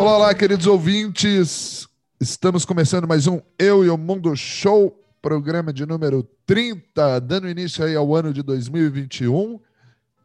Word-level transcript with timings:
Olá, 0.00 0.16
olá, 0.16 0.34
queridos 0.34 0.66
ouvintes. 0.66 1.86
Estamos 2.18 2.64
começando 2.64 3.06
mais 3.06 3.26
um 3.26 3.38
Eu 3.58 3.84
e 3.84 3.90
o 3.90 3.98
Mundo 3.98 4.34
Show, 4.34 4.98
programa 5.20 5.74
de 5.74 5.84
número 5.84 6.26
30, 6.46 7.20
dando 7.20 7.46
início 7.46 7.84
aí 7.84 7.94
ao 7.94 8.16
ano 8.16 8.32
de 8.32 8.42
2021, 8.42 9.60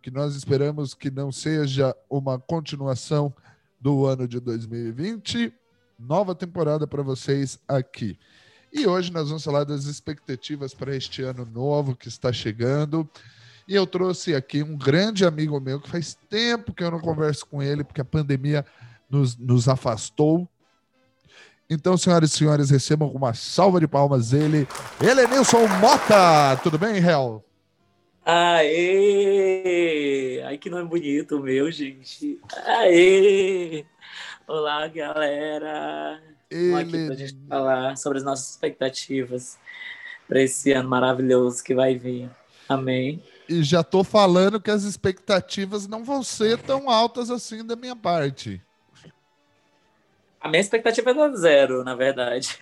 que 0.02 0.09
nós 0.09 0.34
esperamos 0.34 0.93
que 0.93 1.11
não 1.11 1.30
seja 1.30 1.93
uma 2.09 2.39
continuação 2.39 3.35
do 3.77 4.05
ano 4.05 4.30
de 4.30 4.39
2020. 4.39 5.53
Nova 5.99 6.34
temporada 6.34 6.88
para 6.88 7.03
vocês 7.03 7.59
aqui. 7.67 8.17
E 8.71 8.88
hoje 8.88 9.12
nós 9.12 9.27
vamos 9.27 9.44
falar 9.44 9.66
das 9.66 9.84
expectativas 9.84 10.73
para 10.73 10.95
este 10.95 11.21
ano 11.21 11.45
novo 11.45 11.98
que 11.98 12.07
está 12.07 12.31
chegando. 12.31 13.05
E 13.67 13.76
eu 13.76 13.85
trouxe 13.85 14.34
aqui 14.34 14.63
um 14.63 14.77
grande 14.77 15.26
amigo 15.26 15.59
meu 15.59 15.81
que 15.81 15.89
faz 15.89 16.17
tempo 16.30 16.73
que 16.73 16.81
eu 16.81 16.91
não 16.91 16.99
converso 17.02 17.45
com 17.45 17.62
ele, 17.62 17.84
porque 17.84 17.99
a 17.99 18.05
pandemia 18.05 18.66
nos, 19.09 19.36
nos 19.38 19.68
afastou. 19.68 20.48
Então, 21.70 21.98
senhoras 21.98 22.32
e 22.32 22.38
senhores, 22.38 22.70
recebam 22.70 23.09
com 23.09 23.18
uma 23.18 23.34
salva 23.34 23.80
de 23.80 23.88
palmas 23.88 24.34
ele, 24.34 24.68
Helenilson 25.02 25.68
Mota. 25.80 26.55
Tudo 26.62 26.78
bem, 26.78 26.98
Hel? 26.98 27.44
Aê! 28.23 29.64
Ai, 30.45 30.58
que 30.58 30.70
nome 30.70 30.88
bonito 30.88 31.40
meu, 31.40 31.72
gente. 31.72 32.40
Aê! 32.66 33.84
Olá, 34.48 34.88
galera. 34.88 36.22
Ele... 36.50 36.76
Aqui 36.76 37.06
pra 37.08 37.16
gente 37.16 37.36
falar 37.50 37.98
sobre 37.98 38.20
as 38.20 38.23
nossas 38.23 38.52
expectativas 38.52 39.58
para 40.28 40.42
esse 40.42 40.72
ano 40.72 40.90
maravilhoso 40.90 41.64
que 41.64 41.73
vai 41.73 41.98
vir. 41.98 42.30
Amém 42.70 43.23
e 43.48 43.64
já 43.64 43.84
tô 43.84 44.03
falando 44.03 44.59
que 44.59 44.72
as 44.72 44.84
expectativas 44.84 45.88
não 45.88 46.03
vão 46.03 46.23
ser 46.23 46.58
tão 46.58 46.90
altas 46.90 47.30
assim 47.30 47.64
da 47.66 47.75
minha 47.75 47.95
parte. 47.95 48.62
A 50.45 50.47
minha 50.47 50.61
expectativa 50.61 51.09
é 51.09 51.35
zero, 51.35 51.83
na 51.83 51.95
verdade. 51.95 52.55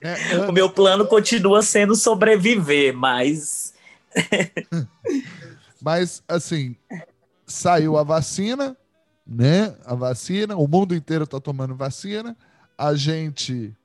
É, 0.00 0.16
eu... 0.34 0.48
O 0.48 0.52
meu 0.52 0.70
plano 0.70 1.06
continua 1.06 1.60
sendo 1.60 1.94
sobreviver, 1.94 2.96
mas. 2.96 3.74
mas, 5.82 6.22
assim, 6.26 6.74
saiu 7.46 7.98
a 7.98 8.02
vacina, 8.02 8.74
né? 9.26 9.76
A 9.84 9.94
vacina, 9.94 10.56
o 10.56 10.66
mundo 10.66 10.94
inteiro 10.94 11.26
tá 11.26 11.38
tomando 11.38 11.74
vacina. 11.74 12.34
A 12.78 12.94
gente. 12.94 13.76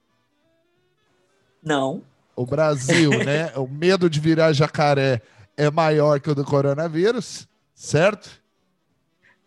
Não 1.61 2.01
o 2.37 2.45
Brasil, 2.45 3.09
né? 3.25 3.51
O 3.57 3.67
medo 3.67 4.09
de 4.09 4.21
virar 4.21 4.53
jacaré 4.53 5.21
é 5.57 5.69
maior 5.69 6.21
que 6.21 6.29
o 6.29 6.35
do 6.35 6.45
coronavírus, 6.45 7.49
certo? 7.73 8.29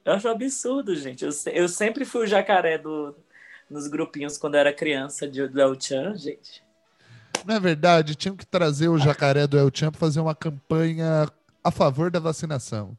Eu 0.05 0.15
acho 0.15 0.29
absurdo, 0.29 0.95
gente. 0.97 1.25
Eu, 1.25 1.31
eu 1.53 1.69
sempre 1.69 2.05
fui 2.05 2.25
o 2.25 2.27
jacaré 2.27 2.79
do, 2.79 3.15
nos 3.69 3.87
grupinhos 3.87 4.39
quando 4.39 4.55
eu 4.55 4.61
era 4.61 4.73
criança 4.73 5.29
de, 5.29 5.47
do 5.47 5.61
El 5.61 5.81
Chan, 5.81 6.17
gente. 6.17 6.63
Não 7.47 7.55
é 7.55 7.61
verdade? 7.61 8.15
Tinham 8.15 8.37
que 8.37 8.47
trazer 8.47 8.89
o 8.89 8.99
jacaré 8.99 9.47
do 9.47 9.59
El 9.59 9.71
Chan 9.73 9.91
para 9.91 10.01
fazer 10.01 10.21
uma 10.21 10.35
campanha 10.35 11.29
a 11.63 11.71
favor 11.71 12.11
da 12.11 12.19
vacinação. 12.19 12.97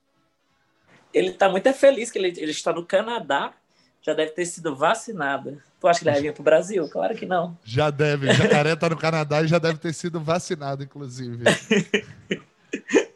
Ele 1.14 1.30
está 1.30 1.50
muito 1.50 1.72
feliz 1.74 2.10
que 2.10 2.18
ele, 2.18 2.30
ele 2.38 2.52
está 2.52 2.72
no 2.72 2.86
Canadá 2.86 3.54
já 4.02 4.14
deve 4.14 4.32
ter 4.32 4.46
sido 4.46 4.76
vacinada. 4.76 5.64
Tu 5.80 5.88
acha 5.88 6.00
que 6.00 6.06
ele 6.06 6.12
vai 6.12 6.22
vir 6.22 6.34
para 6.34 6.42
o 6.42 6.44
Brasil? 6.44 6.90
Claro 6.90 7.16
que 7.16 7.26
não. 7.26 7.58
Já 7.64 7.90
deve. 7.90 8.30
O 8.30 8.34
jacaré 8.34 8.74
está 8.74 8.90
no 8.90 8.98
Canadá 8.98 9.42
e 9.42 9.48
já 9.48 9.60
deve 9.60 9.78
ter 9.78 9.94
sido 9.94 10.20
vacinado, 10.20 10.84
inclusive. 10.84 11.44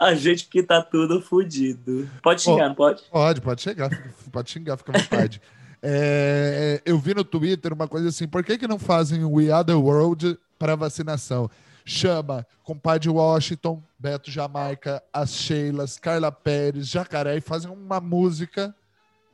A 0.00 0.14
gente 0.14 0.46
que 0.46 0.62
tá 0.62 0.82
tudo 0.82 1.20
fodido. 1.20 2.08
Pode 2.22 2.42
xingar, 2.42 2.68
não 2.68 2.74
pode? 2.74 3.02
Pode, 3.10 3.40
pode 3.40 3.62
xingar. 3.62 3.90
Pode 4.30 4.50
xingar, 4.50 4.76
fica 4.76 4.92
à 4.96 5.00
vontade. 5.00 5.40
É, 5.86 6.80
eu 6.86 6.98
vi 6.98 7.12
no 7.12 7.22
Twitter 7.22 7.70
uma 7.70 7.86
coisa 7.86 8.08
assim: 8.08 8.26
por 8.26 8.42
que, 8.42 8.56
que 8.56 8.66
não 8.66 8.78
fazem 8.78 9.22
o 9.22 9.32
We 9.32 9.50
Are 9.50 9.66
the 9.66 9.74
World 9.74 10.38
para 10.58 10.74
vacinação? 10.74 11.50
Chama 11.84 12.46
compadre 12.62 13.10
Washington, 13.10 13.82
Beto 13.98 14.30
Jamaica, 14.30 15.02
as 15.12 15.34
Sheilas, 15.34 15.98
Carla 15.98 16.32
Pérez, 16.32 16.88
Jacaré 16.88 17.36
e 17.36 17.42
fazem 17.42 17.70
uma 17.70 18.00
música 18.00 18.74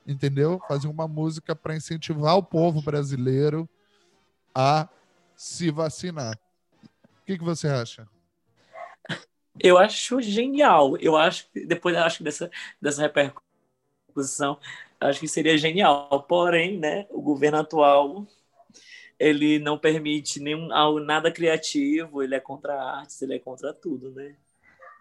entendeu? 0.06 0.60
Fazer 0.66 0.88
uma 0.88 1.06
música 1.06 1.54
para 1.54 1.76
incentivar 1.76 2.36
o 2.36 2.42
povo 2.42 2.82
brasileiro 2.82 3.68
a 4.54 4.88
se 5.36 5.70
vacinar. 5.70 6.38
O 6.82 7.24
que, 7.26 7.38
que 7.38 7.44
você 7.44 7.68
acha? 7.68 8.08
Eu 9.62 9.78
acho 9.78 10.20
genial. 10.20 10.96
Eu 10.98 11.16
acho 11.16 11.48
que 11.50 11.64
depois 11.64 11.96
acho 11.96 12.22
dessa, 12.22 12.50
dessa 12.80 13.02
repercussão, 13.02 14.58
acho 15.00 15.20
que 15.20 15.28
seria 15.28 15.56
genial. 15.58 16.24
Porém, 16.28 16.78
né, 16.78 17.06
o 17.10 17.20
governo 17.20 17.58
atual 17.58 18.26
ele 19.20 19.58
não 19.58 19.76
permite 19.76 20.40
nenhum 20.40 20.68
nada 21.04 21.30
criativo, 21.30 22.22
ele 22.22 22.34
é 22.34 22.40
contra 22.40 22.72
a 22.72 23.00
arte, 23.00 23.22
ele 23.22 23.34
é 23.34 23.38
contra 23.38 23.70
tudo, 23.70 24.10
né? 24.12 24.34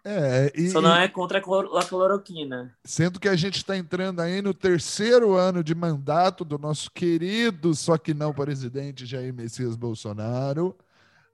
É, 0.04 0.52
e, 0.56 0.70
Só 0.70 0.82
não 0.82 0.96
é 0.96 1.08
contra 1.08 1.40
a 1.40 1.86
cloroquina. 1.86 2.76
Sendo 2.84 3.20
que 3.20 3.28
a 3.28 3.36
gente 3.36 3.58
está 3.58 3.78
entrando 3.78 4.22
aí 4.22 4.42
no 4.42 4.54
terceiro 4.54 5.36
ano 5.36 5.64
de 5.64 5.76
mandato 5.76 6.44
do 6.44 6.58
nosso 6.58 6.92
querido, 6.92 7.74
só 7.74 7.98
que 7.98 8.14
não 8.14 8.34
presidente 8.34 9.06
Jair 9.06 9.34
Messias 9.34 9.76
Bolsonaro. 9.76 10.78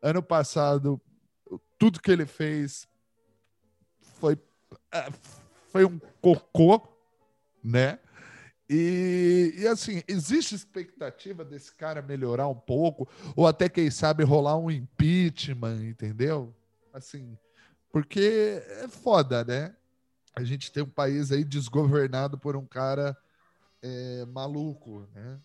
Ano 0.02 0.22
passado, 0.22 1.00
tudo 1.78 2.02
que 2.02 2.12
ele 2.12 2.26
fez 2.26 2.88
foi, 4.20 4.38
é, 4.92 5.08
foi 5.72 5.86
um 5.86 6.00
cocô, 6.22 6.82
né? 7.64 8.00
E, 8.70 9.54
e, 9.58 9.68
assim, 9.68 10.02
existe 10.08 10.56
expectativa 10.56 11.46
desse 11.46 11.74
cara 11.74 12.02
melhorar 12.02 12.48
um 12.48 12.56
pouco, 12.56 13.08
ou 13.36 13.46
até, 13.46 13.70
quem 13.70 13.92
sabe, 13.92 14.24
rolar 14.24 14.58
um 14.58 14.72
impeachment, 14.72 15.84
entendeu? 15.84 16.54
Assim, 16.92 17.38
porque 17.92 18.62
é 18.82 18.88
foda, 18.88 19.44
né? 19.44 19.76
A 20.36 20.44
gente 20.44 20.72
tem 20.72 20.84
um 20.84 20.90
país 20.90 21.32
aí 21.32 21.44
desgovernado 21.44 22.38
por 22.38 22.56
um 22.56 22.66
cara 22.66 23.16
é, 23.82 24.26
maluco, 24.26 25.08
né? 25.14 25.40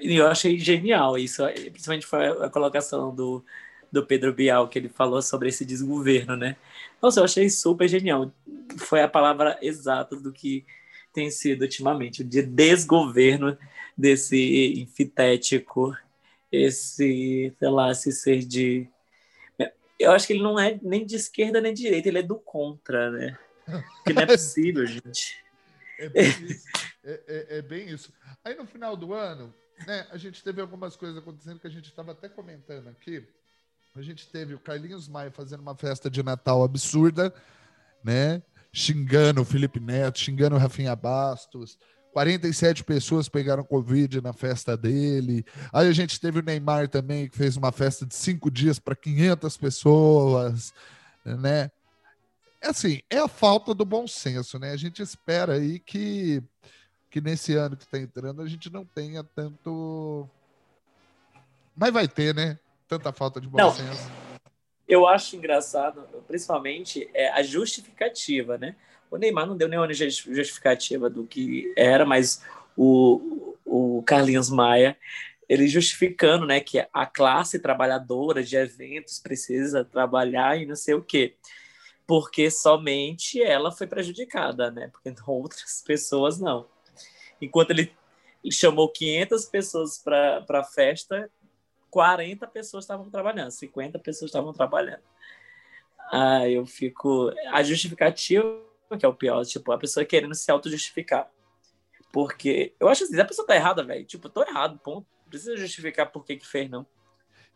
Eu 0.00 0.26
achei 0.26 0.58
genial 0.58 1.16
isso, 1.16 1.42
principalmente 1.46 2.06
foi 2.06 2.26
a 2.44 2.50
colocação 2.50 3.14
do, 3.14 3.44
do 3.94 4.06
Pedro 4.06 4.34
Bial, 4.34 4.68
que 4.68 4.78
ele 4.78 4.88
falou 4.88 5.22
sobre 5.22 5.48
esse 5.48 5.64
desgoverno, 5.64 6.36
né? 6.36 6.56
Nossa, 7.00 7.20
eu 7.20 7.24
achei 7.24 7.48
super 7.48 7.88
genial. 7.88 8.32
Foi 8.76 9.02
a 9.02 9.08
palavra 9.08 9.58
exata 9.62 10.16
do 10.16 10.32
que 10.32 10.66
tem 11.12 11.30
sido 11.30 11.62
ultimamente, 11.62 12.22
o 12.22 12.24
de 12.24 12.42
desgoverno 12.42 13.56
desse 13.96 14.74
infitético, 14.80 15.96
esse, 16.50 17.54
sei 17.58 17.68
lá, 17.68 17.92
esse 17.92 18.12
ser 18.12 18.40
de 18.40 18.88
eu 19.98 20.10
acho 20.10 20.26
que 20.26 20.32
ele 20.32 20.42
não 20.42 20.58
é 20.58 20.78
nem 20.82 21.06
de 21.06 21.14
esquerda 21.14 21.60
nem 21.60 21.72
de 21.72 21.82
direita, 21.82 22.08
ele 22.08 22.18
é 22.18 22.22
do 22.22 22.36
contra, 22.36 23.10
né? 23.10 23.38
Que 24.04 24.12
não 24.12 24.22
é 24.22 24.26
possível, 24.26 24.84
gente. 24.86 25.42
É 25.98 26.08
bem, 26.08 26.28
isso. 26.44 26.66
É, 27.04 27.20
é, 27.26 27.58
é 27.58 27.62
bem 27.62 27.88
isso. 27.88 28.12
Aí 28.44 28.56
no 28.56 28.66
final 28.66 28.96
do 28.96 29.14
ano, 29.14 29.54
né, 29.86 30.06
a 30.10 30.16
gente 30.16 30.42
teve 30.42 30.60
algumas 30.60 30.96
coisas 30.96 31.16
acontecendo 31.16 31.60
que 31.60 31.66
a 31.66 31.70
gente 31.70 31.86
estava 31.86 32.12
até 32.12 32.28
comentando 32.28 32.88
aqui. 32.88 33.26
A 33.96 34.02
gente 34.02 34.26
teve 34.26 34.54
o 34.54 34.58
Carlinhos 34.58 35.06
Maia 35.06 35.30
fazendo 35.30 35.60
uma 35.60 35.76
festa 35.76 36.10
de 36.10 36.20
Natal 36.20 36.64
absurda, 36.64 37.32
né? 38.02 38.42
Xingando 38.72 39.40
o 39.40 39.44
Felipe 39.44 39.78
Neto, 39.78 40.18
xingando 40.18 40.56
o 40.56 40.58
Rafinha 40.58 40.96
Bastos, 40.96 41.78
47 42.12 42.82
pessoas 42.82 43.28
pegaram 43.28 43.62
Covid 43.62 44.20
na 44.20 44.32
festa 44.32 44.76
dele. 44.76 45.46
Aí 45.72 45.86
a 45.86 45.92
gente 45.92 46.20
teve 46.20 46.40
o 46.40 46.42
Neymar 46.42 46.88
também, 46.88 47.28
que 47.28 47.36
fez 47.36 47.56
uma 47.56 47.70
festa 47.70 48.04
de 48.04 48.16
cinco 48.16 48.50
dias 48.50 48.80
para 48.80 48.96
500 48.96 49.56
pessoas, 49.56 50.74
né? 51.24 51.70
É 52.60 52.70
assim, 52.70 53.00
é 53.08 53.18
a 53.18 53.28
falta 53.28 53.72
do 53.72 53.84
bom 53.84 54.08
senso, 54.08 54.58
né? 54.58 54.72
A 54.72 54.76
gente 54.76 55.02
espera 55.02 55.52
aí 55.52 55.78
que, 55.78 56.42
que 57.12 57.20
nesse 57.20 57.54
ano 57.54 57.76
que 57.76 57.84
está 57.84 57.98
entrando 57.98 58.42
a 58.42 58.48
gente 58.48 58.72
não 58.72 58.84
tenha 58.84 59.22
tanto. 59.22 60.28
Mas 61.76 61.92
vai 61.92 62.08
ter, 62.08 62.34
né? 62.34 62.58
Tanta 62.86 63.12
falta 63.12 63.40
de 63.40 63.48
bom 63.48 63.58
não. 63.58 63.72
senso. 63.72 64.10
Eu 64.86 65.06
acho 65.08 65.36
engraçado, 65.36 66.02
principalmente, 66.26 67.08
é 67.14 67.30
a 67.30 67.42
justificativa, 67.42 68.58
né? 68.58 68.76
O 69.10 69.16
Neymar 69.16 69.46
não 69.46 69.56
deu 69.56 69.68
nenhuma 69.68 69.92
justificativa 69.92 71.08
do 71.08 71.24
que 71.24 71.72
era, 71.76 72.04
mas 72.04 72.42
o, 72.76 73.56
o 73.64 74.02
Carlinhos 74.02 74.50
Maia, 74.50 74.96
ele 75.48 75.68
justificando 75.68 76.46
né, 76.46 76.60
que 76.60 76.86
a 76.92 77.06
classe 77.06 77.58
trabalhadora 77.58 78.42
de 78.42 78.56
eventos 78.56 79.18
precisa 79.18 79.84
trabalhar 79.84 80.60
e 80.60 80.66
não 80.66 80.76
sei 80.76 80.94
o 80.94 81.02
quê. 81.02 81.34
Porque 82.06 82.50
somente 82.50 83.42
ela 83.42 83.72
foi 83.72 83.86
prejudicada, 83.86 84.70
né? 84.70 84.90
Porque 84.92 85.14
outras 85.26 85.82
pessoas 85.86 86.38
não. 86.38 86.66
Enquanto 87.40 87.70
ele 87.70 87.92
chamou 88.50 88.88
500 88.90 89.44
pessoas 89.46 89.98
para 89.98 90.44
a 90.46 90.64
festa, 90.64 91.30
40 91.94 92.44
pessoas 92.48 92.82
estavam 92.82 93.08
trabalhando, 93.08 93.52
50 93.52 94.00
pessoas 94.00 94.28
estavam 94.28 94.52
trabalhando. 94.52 95.04
Ah, 96.10 96.48
eu 96.48 96.66
fico. 96.66 97.32
A 97.52 97.62
justificativa 97.62 98.44
que 98.98 99.06
é 99.06 99.08
o 99.08 99.14
pior, 99.14 99.44
tipo, 99.44 99.70
a 99.70 99.78
pessoa 99.78 100.04
querendo 100.04 100.34
se 100.34 100.50
auto-justificar. 100.50 101.30
Porque 102.12 102.74
eu 102.80 102.88
acho 102.88 103.04
assim, 103.04 103.18
a 103.18 103.24
pessoa 103.24 103.46
tá 103.46 103.54
errada, 103.54 103.84
velho. 103.84 104.04
Tipo, 104.04 104.28
tô 104.28 104.42
errado, 104.42 104.76
ponto. 104.80 105.06
Não 105.22 105.30
precisa 105.30 105.56
justificar 105.56 106.10
por 106.10 106.24
que 106.24 106.36
que 106.36 106.46
fez, 106.46 106.68
não. 106.68 106.84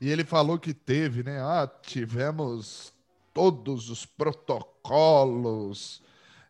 E 0.01 0.09
ele 0.09 0.25
falou 0.25 0.57
que 0.57 0.73
teve, 0.73 1.25
né? 1.25 1.41
Ah, 1.41 1.69
tivemos 1.83 2.95
todos 3.35 3.91
os 3.91 4.07
protocolos 4.07 6.01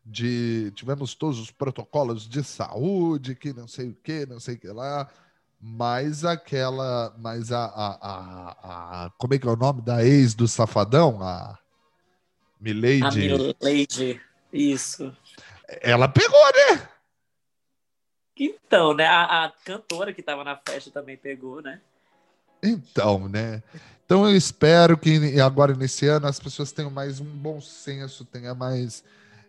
de. 0.04 0.72
Tivemos 0.72 1.14
todos 1.14 1.38
os 1.38 1.50
protocolos 1.50 2.28
de 2.28 2.44
saúde, 2.44 3.34
que 3.34 3.54
não 3.54 3.66
sei 3.66 3.88
o 3.88 3.94
que, 3.94 4.26
não 4.26 4.38
sei 4.38 4.56
o 4.56 4.58
que 4.58 4.68
lá. 4.68 5.10
Mas 5.60 6.24
aquela. 6.24 7.14
Mas 7.18 7.50
a, 7.50 7.64
a, 7.64 7.98
a, 8.00 9.04
a 9.04 9.10
Como 9.18 9.34
é 9.34 9.38
que 9.38 9.46
é 9.46 9.50
o 9.50 9.56
nome 9.56 9.82
da 9.82 10.04
ex 10.04 10.34
do 10.34 10.46
Safadão? 10.46 11.20
A. 11.22 11.58
Milady. 12.60 13.32
A 13.32 13.36
Milady, 13.36 14.20
isso. 14.52 15.14
Ela 15.82 16.08
pegou, 16.08 16.40
né? 16.52 16.88
Então, 18.36 18.94
né? 18.94 19.06
A, 19.06 19.44
a 19.44 19.52
cantora 19.64 20.12
que 20.12 20.20
estava 20.20 20.44
na 20.44 20.56
festa 20.56 20.90
também 20.90 21.16
pegou, 21.16 21.60
né? 21.60 21.80
Então, 22.62 23.28
né? 23.28 23.62
Então 24.04 24.26
eu 24.26 24.34
espero 24.34 24.96
que 24.96 25.38
agora 25.40 25.74
nesse 25.74 26.06
ano 26.06 26.26
as 26.26 26.40
pessoas 26.40 26.72
tenham 26.72 26.90
mais 26.90 27.20
um 27.20 27.24
bom 27.24 27.60
senso, 27.60 28.24
tenha 28.24 28.54
mais. 28.54 29.04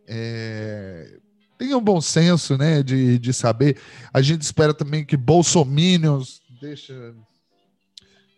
É, 0.07 1.17
tenham 1.59 1.79
um 1.79 1.83
bom 1.83 1.99
senso, 1.99 2.57
né? 2.57 2.81
De, 2.81 3.19
de 3.19 3.33
saber. 3.33 3.77
A 4.13 4.21
gente 4.21 4.41
espera 4.41 4.73
também 4.73 5.05
que 5.05 5.17
bolsominions 5.17 6.41
deixem, 6.59 7.13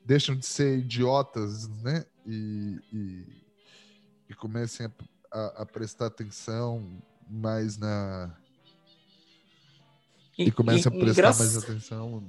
deixam 0.03 0.35
de 0.35 0.45
ser 0.45 0.79
idiotas, 0.79 1.69
né? 1.83 2.03
E, 2.25 2.79
e, 2.91 3.25
e 4.29 4.33
comecem 4.33 4.87
a, 4.87 4.91
a, 5.39 5.61
a 5.61 5.65
prestar 5.65 6.07
atenção 6.07 7.01
mais 7.29 7.77
na 7.77 8.35
e, 10.37 10.47
e 10.47 10.51
começa 10.51 10.89
a 10.89 10.91
prestar 10.91 11.35
mais 11.37 11.55
atenção 11.57 12.23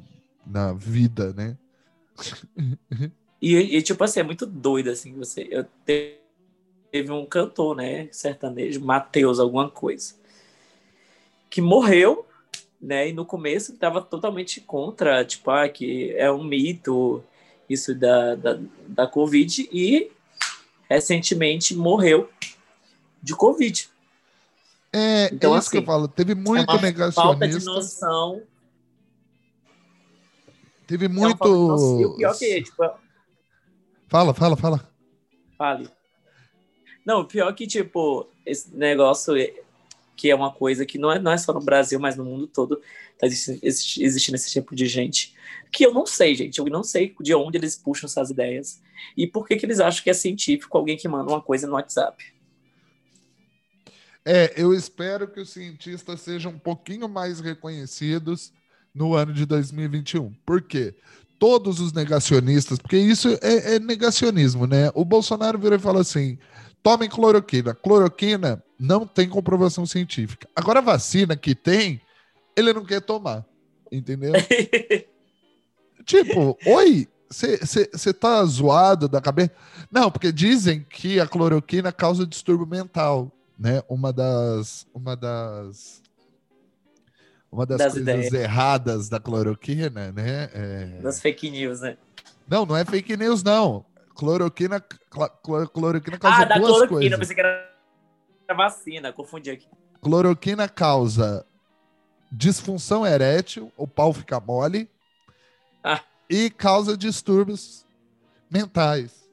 na 0.46 0.72
vida, 0.72 1.32
né? 1.32 1.56
E, 3.40 3.56
e, 3.56 3.82
tipo 3.82 4.04
assim, 4.04 4.20
é 4.20 4.22
muito 4.22 4.44
doido, 4.44 4.90
assim, 4.90 5.14
você. 5.14 5.48
Eu 5.50 5.66
teve 5.84 7.10
um 7.10 7.24
cantor, 7.24 7.76
né? 7.76 8.08
Sertanejo, 8.12 8.84
Matheus, 8.84 9.40
alguma 9.40 9.70
coisa. 9.70 10.14
Que 11.52 11.60
morreu, 11.60 12.26
né? 12.80 13.10
E 13.10 13.12
no 13.12 13.26
começo 13.26 13.74
estava 13.74 14.00
totalmente 14.00 14.58
contra, 14.62 15.22
tipo, 15.22 15.50
ah, 15.50 15.68
que 15.68 16.10
é 16.16 16.32
um 16.32 16.42
mito 16.42 17.22
isso 17.68 17.94
da, 17.94 18.34
da, 18.34 18.58
da 18.88 19.06
Covid. 19.06 19.68
E 19.70 20.10
recentemente 20.88 21.76
morreu 21.76 22.30
de 23.22 23.36
Covid. 23.36 23.90
É, 24.94 25.26
então, 25.30 25.54
é 25.54 25.58
isso 25.58 25.68
assim, 25.68 25.76
que 25.76 25.82
eu 25.82 25.86
falo. 25.86 26.08
Teve 26.08 26.34
muito 26.34 26.74
é 26.74 26.80
negacionista. 26.80 27.22
Falta 27.22 27.46
de 27.46 27.62
noção. 27.62 28.42
Teve 30.86 31.08
muito. 31.08 31.44
É 31.44 32.06
um 32.06 32.16
pior 32.16 32.38
que, 32.38 32.62
tipo, 32.62 32.82
Fala, 34.08 34.32
fala, 34.32 34.56
fala. 34.56 34.90
Fale. 35.58 35.90
Não, 37.04 37.20
o 37.20 37.24
pior 37.26 37.54
que, 37.54 37.66
tipo, 37.66 38.26
esse 38.44 38.74
negócio 38.74 39.34
que 40.16 40.30
é 40.30 40.34
uma 40.34 40.52
coisa 40.52 40.84
que 40.86 40.98
não 40.98 41.10
é, 41.10 41.18
não 41.18 41.32
é 41.32 41.38
só 41.38 41.52
no 41.52 41.60
Brasil, 41.60 41.98
mas 41.98 42.16
no 42.16 42.24
mundo 42.24 42.46
todo 42.46 42.80
tá 43.18 43.26
existindo, 43.26 43.60
existindo 43.62 44.36
esse 44.36 44.50
tipo 44.50 44.74
de 44.74 44.86
gente. 44.86 45.34
Que 45.70 45.84
eu 45.84 45.94
não 45.94 46.04
sei, 46.06 46.34
gente. 46.34 46.58
Eu 46.58 46.66
não 46.66 46.82
sei 46.82 47.14
de 47.20 47.34
onde 47.34 47.56
eles 47.56 47.76
puxam 47.76 48.06
essas 48.06 48.30
ideias. 48.30 48.80
E 49.16 49.26
por 49.26 49.46
que, 49.46 49.56
que 49.56 49.66
eles 49.66 49.80
acham 49.80 50.02
que 50.02 50.10
é 50.10 50.14
científico 50.14 50.76
alguém 50.76 50.96
que 50.96 51.08
manda 51.08 51.30
uma 51.30 51.40
coisa 51.40 51.66
no 51.66 51.74
WhatsApp. 51.74 52.22
É, 54.24 54.52
eu 54.56 54.72
espero 54.72 55.26
que 55.26 55.40
os 55.40 55.50
cientistas 55.50 56.20
sejam 56.20 56.52
um 56.52 56.58
pouquinho 56.58 57.08
mais 57.08 57.40
reconhecidos 57.40 58.52
no 58.94 59.14
ano 59.14 59.32
de 59.32 59.44
2021. 59.44 60.32
Por 60.46 60.62
quê? 60.62 60.94
Todos 61.38 61.80
os 61.80 61.92
negacionistas, 61.92 62.78
porque 62.78 62.96
isso 62.96 63.28
é, 63.42 63.74
é 63.74 63.78
negacionismo, 63.80 64.66
né? 64.66 64.90
O 64.94 65.04
Bolsonaro 65.04 65.58
virou 65.58 65.76
e 65.76 65.82
falou 65.82 66.00
assim: 66.00 66.38
tomem 66.82 67.08
cloroquina. 67.08 67.74
Cloroquina 67.74 68.62
não 68.78 69.06
tem 69.06 69.28
comprovação 69.28 69.86
científica. 69.86 70.48
Agora, 70.54 70.80
a 70.80 70.82
vacina 70.82 71.36
que 71.36 71.54
tem, 71.54 72.00
ele 72.56 72.72
não 72.72 72.84
quer 72.84 73.00
tomar. 73.00 73.44
Entendeu? 73.90 74.32
tipo, 76.04 76.58
oi, 76.66 77.06
você 77.30 78.12
tá 78.12 78.44
zoado 78.44 79.08
da 79.08 79.20
cabeça? 79.20 79.52
Não, 79.90 80.10
porque 80.10 80.32
dizem 80.32 80.84
que 80.88 81.20
a 81.20 81.26
cloroquina 81.26 81.92
causa 81.92 82.26
distúrbio 82.26 82.66
mental 82.66 83.30
né? 83.62 83.80
Uma 83.88 84.12
das 84.12 84.86
uma 84.92 85.16
das 85.16 86.02
uma 87.50 87.64
das, 87.64 87.78
das 87.78 87.92
coisas 87.92 88.26
ideias. 88.26 88.32
erradas 88.32 89.08
da 89.08 89.20
cloroquina, 89.20 90.10
né? 90.10 90.50
É... 90.52 91.00
Das 91.00 91.20
fake 91.20 91.48
news, 91.48 91.80
né? 91.80 91.96
Não, 92.48 92.66
não 92.66 92.76
é 92.76 92.84
fake 92.84 93.16
news, 93.16 93.42
não. 93.42 93.84
Cloroquina, 94.14 94.80
clor, 94.80 95.68
cloroquina 95.68 96.18
causa 96.18 96.42
ah, 96.42 96.44
da 96.44 96.54
duas 96.56 96.70
cloroquina, 96.70 96.88
coisas. 96.88 97.18
pensei 97.18 97.34
que 97.34 97.40
era 97.40 98.54
vacina, 98.54 99.12
confundi 99.12 99.50
aqui. 99.50 99.68
Cloroquina 100.00 100.68
causa 100.68 101.46
disfunção 102.32 103.06
erétil, 103.06 103.70
o 103.76 103.86
pau 103.86 104.12
fica 104.12 104.40
mole, 104.40 104.88
ah. 105.84 106.02
e 106.30 106.48
causa 106.48 106.96
distúrbios 106.96 107.86
mentais. 108.50 109.28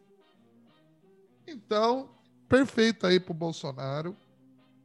Então, 1.47 2.09
perfeito 2.47 3.07
aí 3.07 3.19
pro 3.19 3.33
Bolsonaro, 3.33 4.15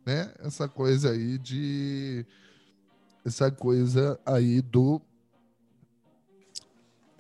né? 0.07 0.33
Essa 0.39 0.69
coisa 0.69 1.11
aí 1.11 1.39
de 1.39 2.25
essa 3.25 3.51
coisa 3.51 4.21
aí 4.25 4.61
do 4.61 5.01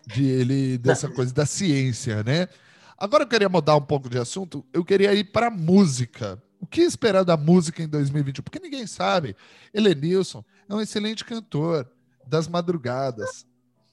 de 0.06 0.24
ele 0.24 0.78
dessa 0.78 1.08
coisa 1.08 1.32
da 1.32 1.46
ciência, 1.46 2.22
né? 2.22 2.48
Agora 2.96 3.24
eu 3.24 3.28
queria 3.28 3.48
mudar 3.48 3.76
um 3.76 3.82
pouco 3.82 4.08
de 4.08 4.18
assunto. 4.18 4.64
Eu 4.72 4.84
queria 4.84 5.12
ir 5.14 5.24
para 5.24 5.50
música. 5.50 6.42
O 6.60 6.66
que 6.66 6.80
esperar 6.80 7.24
da 7.24 7.36
música 7.36 7.82
em 7.82 7.88
2021? 7.88 8.42
Porque 8.42 8.58
ninguém 8.58 8.86
sabe. 8.86 9.36
Helenilson 9.72 10.44
é 10.68 10.74
um 10.74 10.80
excelente 10.80 11.24
cantor 11.24 11.88
das 12.26 12.48
madrugadas. 12.48 13.46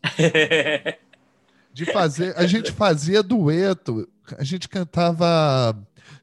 De 1.73 1.85
fazer, 1.85 2.37
a 2.37 2.45
gente 2.45 2.69
fazia 2.69 3.23
dueto, 3.23 4.05
a 4.37 4.43
gente 4.43 4.67
cantava 4.67 5.73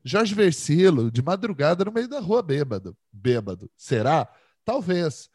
Jorge 0.04 0.34
Versilo, 0.34 1.10
de 1.10 1.22
madrugada, 1.22 1.84
no 1.84 1.92
meio 1.92 2.06
da 2.06 2.20
rua, 2.20 2.42
bêbado. 2.42 2.96
Bêbado. 3.12 3.70
Será? 3.76 4.28
Talvez. 4.64 5.30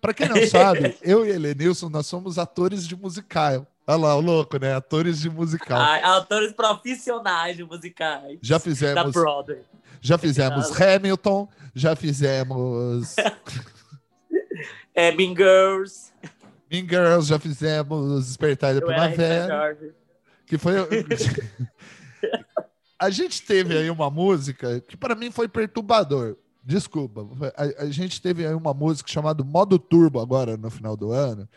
Para 0.00 0.14
quem 0.14 0.28
não 0.28 0.46
sabe, 0.46 0.96
eu 1.02 1.26
e 1.26 1.30
Helenilson, 1.30 1.88
nós 1.88 2.06
somos 2.06 2.38
atores 2.38 2.86
de 2.86 2.96
musical. 2.96 3.66
Olha 3.90 3.96
lá, 3.96 4.16
o 4.16 4.20
louco, 4.20 4.58
né? 4.58 4.74
Atores 4.74 5.18
de 5.18 5.30
musical. 5.30 5.80
Atores 5.80 6.52
profissionais 6.52 7.56
de 7.56 7.64
musicais. 7.64 8.38
Já 8.42 8.58
fizemos. 8.58 8.94
Da 8.94 9.04
Broadway. 9.04 9.62
Já 9.98 10.18
fizemos 10.18 10.78
Hamilton, 10.78 11.48
já 11.74 11.96
fizemos. 11.96 13.16
é, 14.94 15.10
Mean 15.12 15.34
Girls. 15.34 16.12
Mean 16.70 16.86
Girls, 16.86 17.30
já 17.30 17.38
fizemos 17.38 18.26
Despertar 18.26 18.74
da 18.74 18.82
Primavera. 18.82 19.78
Que 20.46 20.58
foi. 20.58 20.74
a 23.00 23.08
gente 23.08 23.40
teve 23.40 23.78
aí 23.78 23.88
uma 23.88 24.10
música 24.10 24.80
que 24.80 24.98
para 24.98 25.14
mim 25.14 25.30
foi 25.30 25.48
perturbador. 25.48 26.36
Desculpa. 26.62 27.26
A, 27.56 27.84
a, 27.84 27.90
gente 27.90 28.20
teve 28.20 28.46
aí 28.46 28.52
uma 28.52 28.74
música 28.74 29.10
chamada 29.10 29.42
Modo 29.42 29.78
Turbo 29.78 30.20
agora 30.20 30.58
no 30.58 30.68
final 30.68 30.94
do 30.94 31.10
ano, 31.10 31.48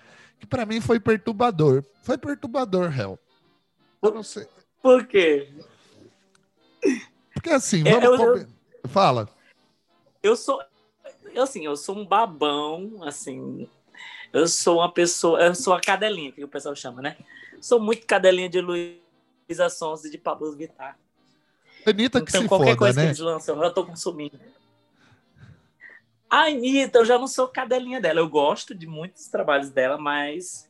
que 0.41 0.47
para 0.47 0.65
mim 0.65 0.81
foi 0.81 0.99
perturbador. 0.99 1.85
Foi 2.01 2.17
perturbador. 2.17 2.91
Eu 2.97 4.11
não 4.11 4.23
sei. 4.23 4.47
Por 4.81 5.05
quê? 5.05 5.53
Porque 7.33 7.51
assim, 7.51 7.87
é, 7.87 7.99
vamos 7.99 8.19
eu, 8.19 8.37
eu, 8.37 8.47
fala. 8.89 9.29
Eu 10.23 10.35
sou 10.35 10.59
eu, 11.33 11.43
assim, 11.43 11.63
eu 11.63 11.77
sou 11.77 11.95
um 11.97 12.05
babão, 12.05 13.03
assim, 13.03 13.69
eu 14.33 14.47
sou 14.47 14.79
uma 14.79 14.91
pessoa, 14.91 15.41
eu 15.41 15.55
sou 15.55 15.73
a 15.73 15.79
cadelinha 15.79 16.31
que 16.31 16.43
o 16.43 16.47
pessoal 16.47 16.75
chama, 16.75 17.01
né? 17.01 17.15
Sou 17.61 17.79
muito 17.79 18.05
cadelinha 18.05 18.49
de 18.49 18.59
Luísa 18.59 19.69
Sons 19.69 20.03
e 20.03 20.09
de 20.09 20.17
Pablo 20.17 20.51
Vittar. 20.53 20.97
Anitta 21.85 22.19
então, 22.19 22.25
que 22.25 22.31
se 22.31 22.47
qualquer 22.47 22.71
foda, 22.71 22.77
coisa 22.77 22.99
né? 22.99 23.05
que 23.05 23.09
eles 23.09 23.19
lançam, 23.19 23.63
eu 23.63 23.73
tô 23.73 23.85
consumindo. 23.85 24.39
A 26.31 26.45
Anitta, 26.45 26.99
eu 26.99 27.05
já 27.05 27.19
não 27.19 27.27
sou 27.27 27.45
cadelinha 27.45 27.99
dela. 27.99 28.21
Eu 28.21 28.29
gosto 28.29 28.73
de 28.73 28.87
muitos 28.87 29.27
trabalhos 29.27 29.69
dela, 29.69 29.97
mas 29.97 30.65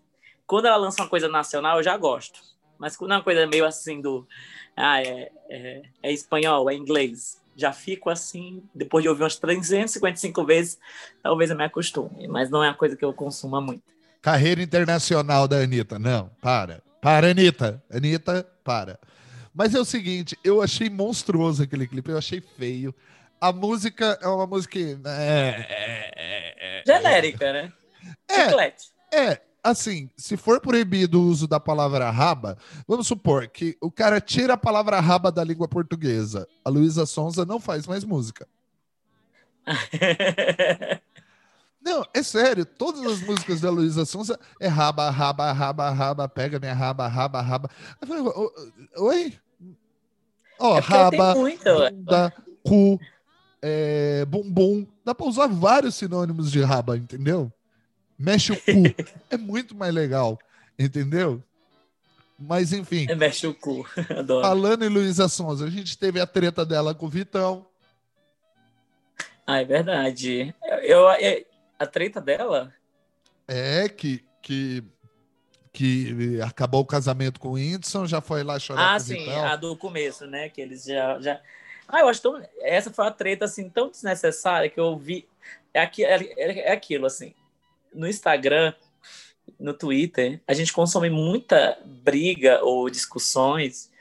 quando 0.47 0.65
ela 0.65 0.75
lança 0.75 1.03
uma 1.03 1.07
coisa 1.07 1.27
nacional, 1.27 1.77
eu 1.77 1.83
já 1.83 1.95
gosto. 1.95 2.41
Mas 2.79 2.97
quando 2.97 3.11
é 3.11 3.17
uma 3.17 3.23
coisa 3.23 3.45
meio 3.45 3.63
assim 3.63 4.01
do. 4.01 4.27
Ah, 4.75 4.99
é, 5.03 5.31
é, 5.47 5.81
é 6.01 6.11
espanhol, 6.11 6.67
é 6.67 6.73
inglês. 6.73 7.39
Já 7.55 7.71
fico 7.71 8.09
assim, 8.09 8.63
depois 8.73 9.03
de 9.03 9.09
ouvir 9.09 9.21
umas 9.21 9.35
355 9.35 10.43
vezes, 10.43 10.79
talvez 11.21 11.51
eu 11.51 11.55
me 11.55 11.63
acostume. 11.63 12.27
Mas 12.27 12.49
não 12.49 12.63
é 12.63 12.69
uma 12.69 12.73
coisa 12.73 12.95
que 12.95 13.05
eu 13.05 13.13
consuma 13.13 13.61
muito. 13.61 13.83
Carreira 14.19 14.63
internacional 14.63 15.47
da 15.47 15.57
Anitta. 15.57 15.99
Não, 15.99 16.31
para. 16.41 16.81
Para, 16.99 17.29
Anitta. 17.29 17.83
Anitta, 17.87 18.49
para. 18.63 18.99
Mas 19.53 19.75
é 19.75 19.79
o 19.79 19.85
seguinte, 19.85 20.35
eu 20.43 20.59
achei 20.59 20.89
monstruoso 20.89 21.61
aquele 21.61 21.85
clipe, 21.85 22.09
eu 22.09 22.17
achei 22.17 22.41
feio. 22.41 22.95
A 23.41 23.51
música 23.51 24.19
é 24.21 24.27
uma 24.27 24.45
música. 24.45 24.77
É, 24.77 24.93
é, 25.03 26.53
é, 26.55 26.83
Genérica, 26.85 27.51
né? 27.51 27.73
É, 28.29 28.45
chiclete. 28.45 28.91
É, 29.11 29.41
assim, 29.63 30.11
se 30.15 30.37
for 30.37 30.61
proibido 30.61 31.19
o 31.19 31.25
uso 31.25 31.47
da 31.47 31.59
palavra 31.59 32.11
raba, 32.11 32.55
vamos 32.87 33.07
supor 33.07 33.47
que 33.47 33.75
o 33.81 33.89
cara 33.91 34.21
tira 34.21 34.53
a 34.53 34.57
palavra 34.57 34.99
raba 34.99 35.31
da 35.31 35.43
língua 35.43 35.67
portuguesa. 35.67 36.47
A 36.63 36.69
Luísa 36.69 37.07
Sonza 37.07 37.43
não 37.43 37.59
faz 37.59 37.87
mais 37.87 38.03
música. 38.03 38.47
Não, 41.83 42.05
é 42.13 42.21
sério, 42.21 42.63
todas 42.63 43.03
as 43.03 43.21
músicas 43.21 43.59
da 43.59 43.71
Luísa 43.71 44.05
Sonza 44.05 44.39
é 44.59 44.67
raba, 44.67 45.09
raba, 45.09 45.51
raba, 45.51 45.89
raba, 45.89 46.29
pega 46.29 46.59
minha 46.59 46.75
raba, 46.75 47.07
raba, 47.07 47.41
raba. 47.41 47.71
Eu 47.99 48.07
falei, 48.07 48.21
"Ô, 48.23 48.51
Oi? 49.07 49.33
Ó, 50.59 50.77
É 50.77 50.81
porque 50.81 50.93
tem 50.93 51.19
raba, 51.19 51.33
bunda, 51.33 52.33
cu, 52.63 52.99
é, 53.61 54.25
bumbum. 54.25 54.85
Dá 55.05 55.13
pra 55.13 55.25
usar 55.27 55.47
vários 55.47 55.95
sinônimos 55.95 56.51
de 56.51 56.61
raba, 56.61 56.97
entendeu? 56.97 57.51
Mexe 58.17 58.51
o 58.51 58.55
cu. 58.55 58.61
é 59.29 59.37
muito 59.37 59.75
mais 59.75 59.93
legal, 59.93 60.37
entendeu? 60.77 61.41
Mas 62.39 62.73
enfim, 62.73 63.05
Mexe 63.15 63.45
o 63.45 63.53
cu. 63.53 63.85
Adoro. 64.17 64.41
falando 64.47 64.83
em 64.83 64.89
Luísa 64.89 65.27
Sonza, 65.27 65.65
a 65.65 65.69
gente 65.69 65.97
teve 65.97 66.19
a 66.19 66.25
treta 66.25 66.65
dela 66.65 66.93
com 66.95 67.05
o 67.05 67.09
Vitão. 67.09 67.65
Ah, 69.45 69.59
é 69.61 69.65
verdade. 69.65 70.53
Eu, 70.83 70.99
eu- 71.11 71.45
a 71.77 71.85
treta 71.87 72.21
dela? 72.21 72.73
É, 73.47 73.89
que, 73.89 74.23
que, 74.41 74.83
que 75.73 76.39
acabou 76.41 76.81
o 76.81 76.85
casamento 76.85 77.39
com 77.39 77.49
o 77.49 77.53
Whindersson, 77.53 78.05
já 78.05 78.21
foi 78.21 78.43
lá 78.43 78.57
chorar 78.59 78.93
Ah, 78.95 78.97
com 78.97 79.03
o 79.03 79.05
sim, 79.05 79.17
Vitão. 79.25 79.45
a 79.45 79.55
do 79.55 79.75
começo, 79.75 80.25
né? 80.27 80.47
Que 80.49 80.61
eles 80.61 80.83
já. 80.83 81.19
já... 81.19 81.39
Ah, 81.91 81.99
eu 82.01 82.07
acho 82.07 82.21
tão. 82.21 82.41
Essa 82.61 82.91
foi 82.91 83.03
uma 83.05 83.11
treta 83.11 83.45
assim, 83.45 83.69
tão 83.69 83.89
desnecessária 83.89 84.69
que 84.69 84.79
eu 84.79 84.97
vi. 84.97 85.27
É, 85.73 85.81
aqui, 85.81 86.03
é, 86.05 86.15
é 86.37 86.71
aquilo, 86.71 87.05
assim. 87.05 87.33
No 87.93 88.07
Instagram, 88.07 88.73
no 89.59 89.73
Twitter, 89.73 90.41
a 90.47 90.53
gente 90.53 90.71
consome 90.71 91.09
muita 91.09 91.77
briga 91.85 92.63
ou 92.63 92.89
discussões 92.89 93.91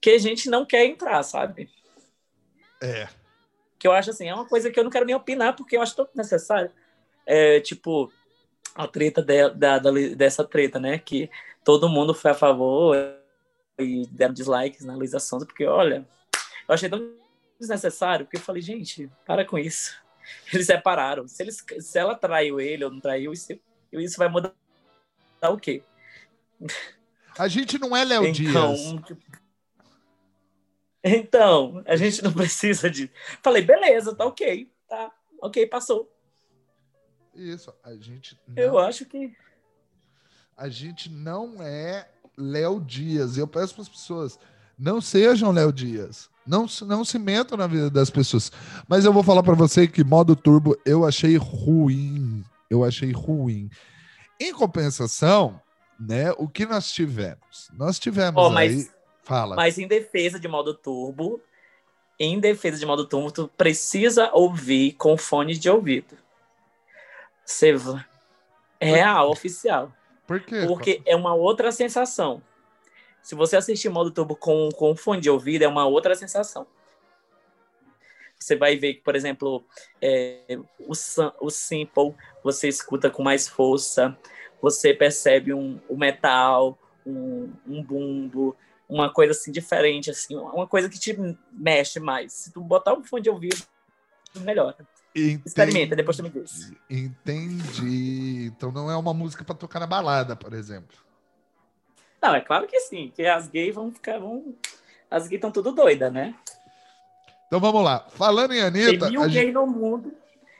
que 0.00 0.10
a 0.10 0.18
gente 0.18 0.48
não 0.48 0.64
quer 0.64 0.84
entrar, 0.86 1.22
sabe? 1.22 1.68
É. 2.82 3.08
que 3.78 3.86
eu 3.86 3.92
acho 3.92 4.10
assim, 4.10 4.28
é 4.28 4.34
uma 4.34 4.46
coisa 4.46 4.70
que 4.70 4.78
eu 4.78 4.84
não 4.84 4.90
quero 4.90 5.04
nem 5.06 5.14
opinar, 5.14 5.54
porque 5.56 5.76
eu 5.76 5.82
acho 5.82 5.96
tão 5.96 6.06
necessário. 6.14 6.70
É, 7.26 7.60
tipo, 7.60 8.12
a 8.74 8.86
treta 8.86 9.22
de- 9.22 9.50
da, 9.50 9.78
da- 9.78 9.90
dessa 10.16 10.44
treta, 10.44 10.78
né? 10.78 10.98
Que 10.98 11.30
todo 11.64 11.88
mundo 11.88 12.12
foi 12.14 12.30
a 12.30 12.34
favor 12.34 12.96
e 13.78 14.06
deram 14.10 14.34
dislikes 14.34 14.84
na 14.84 14.94
Luísa 14.94 15.18
Sonza, 15.18 15.46
porque, 15.46 15.64
olha, 15.66 16.06
eu 16.68 16.74
achei 16.74 16.88
tão 16.88 17.10
desnecessário, 17.60 18.26
porque 18.26 18.38
eu 18.38 18.40
falei, 18.42 18.62
gente, 18.62 19.10
para 19.24 19.44
com 19.44 19.58
isso. 19.58 19.94
Eles 20.52 20.66
separaram. 20.66 21.26
Se, 21.28 21.42
eles, 21.42 21.64
se 21.80 21.98
ela 21.98 22.14
traiu 22.14 22.60
ele 22.60 22.84
ou 22.84 22.90
não 22.90 23.00
traiu, 23.00 23.32
isso, 23.32 23.58
isso 23.92 24.16
vai 24.18 24.28
mudar 24.28 24.52
o 25.42 25.56
quê? 25.56 25.82
A 27.38 27.48
gente 27.48 27.78
não 27.78 27.96
é 27.96 28.04
Léo 28.04 28.26
Então, 28.26 28.74
Dias. 28.74 28.94
então, 31.02 31.82
a 31.86 31.96
gente 31.96 32.22
não 32.22 32.32
precisa 32.34 32.90
de. 32.90 33.10
Falei, 33.42 33.62
beleza, 33.62 34.14
tá 34.14 34.24
ok, 34.24 34.70
tá, 34.88 35.10
ok, 35.40 35.66
passou. 35.66 36.12
Isso, 37.34 37.74
a 37.82 37.94
gente 37.94 38.38
Eu 38.54 38.72
não, 38.72 38.78
acho 38.78 39.06
que. 39.06 39.34
a 40.56 40.68
gente 40.68 41.08
não 41.10 41.62
é 41.62 42.08
Léo 42.36 42.80
Dias. 42.80 43.36
Eu 43.36 43.48
peço 43.48 43.74
para 43.74 43.82
as 43.82 43.88
pessoas, 43.88 44.38
não 44.78 45.00
sejam 45.00 45.50
Léo 45.50 45.72
Dias. 45.72 46.29
Não, 46.46 46.66
se- 46.66 46.84
não 46.84 47.04
se 47.04 47.18
metam 47.18 47.56
na 47.58 47.66
vida 47.66 47.90
das 47.90 48.10
pessoas. 48.10 48.50
Mas 48.88 49.04
eu 49.04 49.12
vou 49.12 49.22
falar 49.22 49.42
para 49.42 49.54
você 49.54 49.86
que 49.86 50.02
modo 50.02 50.34
turbo 50.34 50.76
eu 50.84 51.04
achei 51.06 51.36
ruim. 51.36 52.44
Eu 52.68 52.84
achei 52.84 53.12
ruim. 53.12 53.68
Em 54.38 54.52
compensação, 54.52 55.60
né, 55.98 56.32
o 56.38 56.48
que 56.48 56.64
nós 56.64 56.90
tivemos? 56.90 57.68
Nós 57.74 57.98
tivemos 57.98 58.42
aí... 58.46 58.52
mas, 58.52 58.94
Fala. 59.22 59.54
mas 59.54 59.78
em 59.78 59.86
defesa 59.86 60.40
de 60.40 60.48
modo 60.48 60.72
turbo, 60.74 61.40
em 62.18 62.40
defesa 62.40 62.78
de 62.78 62.86
modo 62.86 63.06
turbo, 63.06 63.30
tu 63.30 63.48
precisa 63.48 64.30
ouvir 64.32 64.92
com 64.92 65.16
fone 65.16 65.56
de 65.56 65.68
ouvido. 65.68 66.16
Você 67.44 67.74
va- 67.74 68.04
real, 68.80 69.30
oficial. 69.30 69.92
Por 70.26 70.40
quê? 70.40 70.64
Porque 70.66 71.02
é 71.04 71.14
uma 71.14 71.34
outra 71.34 71.70
sensação. 71.72 72.40
Se 73.22 73.34
você 73.34 73.56
assistir 73.56 73.88
modo 73.88 74.10
turbo 74.10 74.34
com, 74.34 74.68
com 74.70 74.96
fone 74.96 75.20
de 75.20 75.30
ouvido, 75.30 75.62
é 75.62 75.68
uma 75.68 75.86
outra 75.86 76.14
sensação. 76.14 76.66
Você 78.38 78.56
vai 78.56 78.76
ver 78.76 78.94
que, 78.94 79.00
por 79.02 79.14
exemplo, 79.14 79.64
é, 80.00 80.58
o, 80.78 80.92
o 81.40 81.50
simple 81.50 82.14
você 82.42 82.68
escuta 82.68 83.10
com 83.10 83.22
mais 83.22 83.46
força, 83.46 84.16
você 84.62 84.94
percebe 84.94 85.52
um, 85.52 85.78
o 85.88 85.96
metal, 85.96 86.78
um, 87.06 87.52
um 87.66 87.82
bumbo, 87.82 88.56
uma 88.88 89.12
coisa 89.12 89.32
assim 89.32 89.52
diferente, 89.52 90.10
assim, 90.10 90.36
uma 90.36 90.66
coisa 90.66 90.88
que 90.88 90.98
te 90.98 91.16
mexe 91.52 92.00
mais. 92.00 92.32
Se 92.32 92.52
tu 92.52 92.62
botar 92.62 92.94
um 92.94 93.04
fone 93.04 93.22
de 93.22 93.30
ouvido, 93.30 93.62
melhora. 94.36 94.76
Experimenta, 95.14 95.94
depois 95.94 96.16
tu 96.16 96.22
me 96.22 96.30
diz. 96.30 96.72
Entendi. 96.88 98.46
Então 98.46 98.72
não 98.72 98.90
é 98.90 98.96
uma 98.96 99.12
música 99.12 99.44
para 99.44 99.54
tocar 99.54 99.80
na 99.80 99.86
balada, 99.86 100.34
por 100.34 100.54
exemplo. 100.54 101.09
Não, 102.22 102.34
é 102.34 102.40
claro 102.40 102.66
que 102.66 102.78
sim, 102.80 103.12
que 103.14 103.24
as 103.26 103.48
gays 103.48 103.74
vão 103.74 103.90
ficar. 103.90 104.18
Vão... 104.18 104.54
As 105.10 105.24
gays 105.24 105.38
estão 105.38 105.50
tudo 105.50 105.72
doidas, 105.72 106.12
né? 106.12 106.34
Então 107.46 107.58
vamos 107.58 107.82
lá. 107.82 108.06
Falando 108.10 108.52
em 108.52 108.58
Tem 108.58 108.84
Anitta, 108.84 109.10
mil 109.10 109.22
a 109.22 109.26
gays 109.26 109.34
gente- 109.46 109.54
no 109.54 109.66
mundo. 109.66 110.14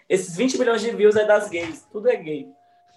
Esses 0.09 0.37
20 0.37 0.59
milhões 0.59 0.81
de 0.81 0.91
views 0.91 1.15
é 1.15 1.25
das 1.25 1.49
gays. 1.49 1.87
Tudo 1.93 2.09
é 2.09 2.17
gay. 2.17 2.49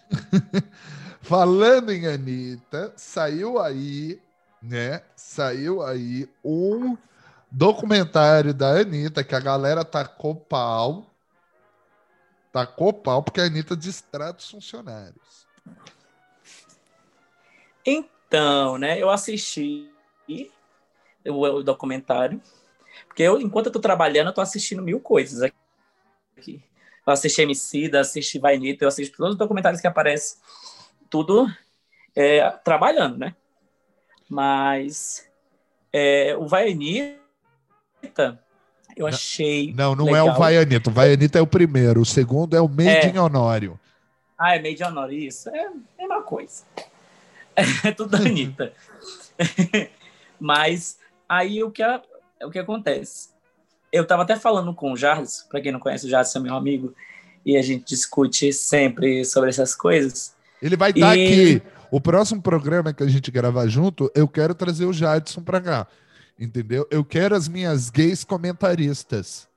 falando 1.22 1.91
em 1.91 2.08
Anitta, 2.08 2.91
saiu 2.96 3.60
aí, 3.60 4.20
né? 4.62 5.03
Saiu 5.15 5.84
aí 5.84 6.27
um 6.43 6.98
documentário 7.51 8.51
da 8.53 8.70
Anitta 8.79 9.24
que 9.24 9.36
a 9.36 9.39
galera 9.39 9.86
tacou 9.86 10.34
pau. 10.36 11.12
Tacou 12.51 12.91
pau 12.93 13.22
porque 13.22 13.41
a 13.41 13.46
Anitta 13.46 13.75
distrata 13.75 14.39
os 14.39 14.50
funcionários. 14.50 15.48
Então, 17.86 18.10
né, 18.80 19.02
eu 19.02 19.10
assisti 19.10 19.90
o, 21.25 21.42
o 21.42 21.63
documentário. 21.63 22.42
Porque 23.08 23.24
eu, 23.24 23.40
enquanto 23.40 23.68
eu 23.68 23.72
tô 23.72 23.80
trabalhando, 23.80 24.28
eu 24.28 24.34
tô 24.34 24.42
assistindo 24.42 24.82
mil 24.82 25.00
coisas 25.00 25.42
aqui. 26.38 26.63
Eu 27.06 27.13
assisti 27.13 27.42
Emicida, 27.42 28.00
assisti 28.00 28.40
Vainita, 28.40 28.86
eu 28.86 28.88
assisto 28.88 29.18
todos 29.18 29.34
os 29.34 29.38
documentários 29.38 29.82
que 29.82 29.88
aparecem. 29.88 30.40
Tudo 31.10 31.48
é, 32.16 32.50
trabalhando, 32.63 33.18
né? 33.18 33.36
Mas 34.30 35.30
é, 35.92 36.36
o 36.38 36.48
Vainita, 36.48 37.20
eu 38.96 39.06
achei. 39.06 39.74
Não, 39.74 39.96
não 39.96 40.16
é 40.16 40.24
o 40.24 40.34
Vai 40.34 40.58
Anitta. 40.58 40.90
O 40.90 40.94
Vai 40.94 41.13
Anitta 41.13 41.40
é 41.40 41.42
o 41.42 41.48
primeiro. 41.48 42.02
O 42.02 42.06
segundo 42.06 42.56
é 42.56 42.62
o 42.62 42.68
Made 42.68 42.90
É. 42.90 43.10
in 43.10 43.18
Honório. 43.18 43.80
Ah, 44.38 44.56
é 44.56 44.60
meio 44.60 44.75
de 44.75 44.84
honor, 44.84 45.12
isso. 45.13 45.50
É 45.50 45.68
a 45.68 45.72
mesma 45.98 46.22
coisa. 46.22 46.66
É 47.84 47.92
tudo 47.92 48.10
da 48.12 48.18
Anitta. 48.18 48.74
Mas 50.40 50.98
aí 51.28 51.64
o 51.64 51.72
que, 51.72 51.82
a- 51.84 52.02
o 52.44 52.50
que 52.50 52.60
acontece? 52.60 53.30
Eu 53.92 54.04
estava 54.04 54.24
até 54.24 54.36
falando 54.36 54.74
com 54.74 54.92
o 54.92 54.98
Jardim, 54.98 55.30
para 55.50 55.62
quem 55.62 55.72
não 55.72 55.80
conhece, 55.80 56.06
o 56.06 56.10
Jardim 56.10 56.32
é 56.38 56.40
meu 56.40 56.56
amigo, 56.56 56.94
e 57.46 57.56
a 57.58 57.62
gente 57.62 57.86
discute 57.86 58.52
sempre 58.52 59.24
sobre 59.26 59.50
essas 59.50 59.76
coisas. 59.76 60.34
Ele 60.62 60.76
vai 60.76 60.92
estar 60.92 61.16
E- 61.18 61.28
aqui. 61.58 61.62
O 61.92 62.02
próximo 62.02 62.42
programa 62.42 62.92
que 62.92 63.04
a 63.04 63.08
gente 63.08 63.30
gravar 63.30 63.68
junto, 63.68 64.12
eu 64.16 64.28
quero 64.28 64.56
trazer 64.56 64.86
o 64.86 64.94
Jadson 64.94 65.44
pra 65.44 65.62
cá. 65.62 65.86
Entendeu? 66.40 66.88
Eu 66.90 67.06
quero 67.06 67.36
as 67.36 67.48
minhas 67.48 67.92
gays 67.92 68.24
comentaristas. 68.24 69.48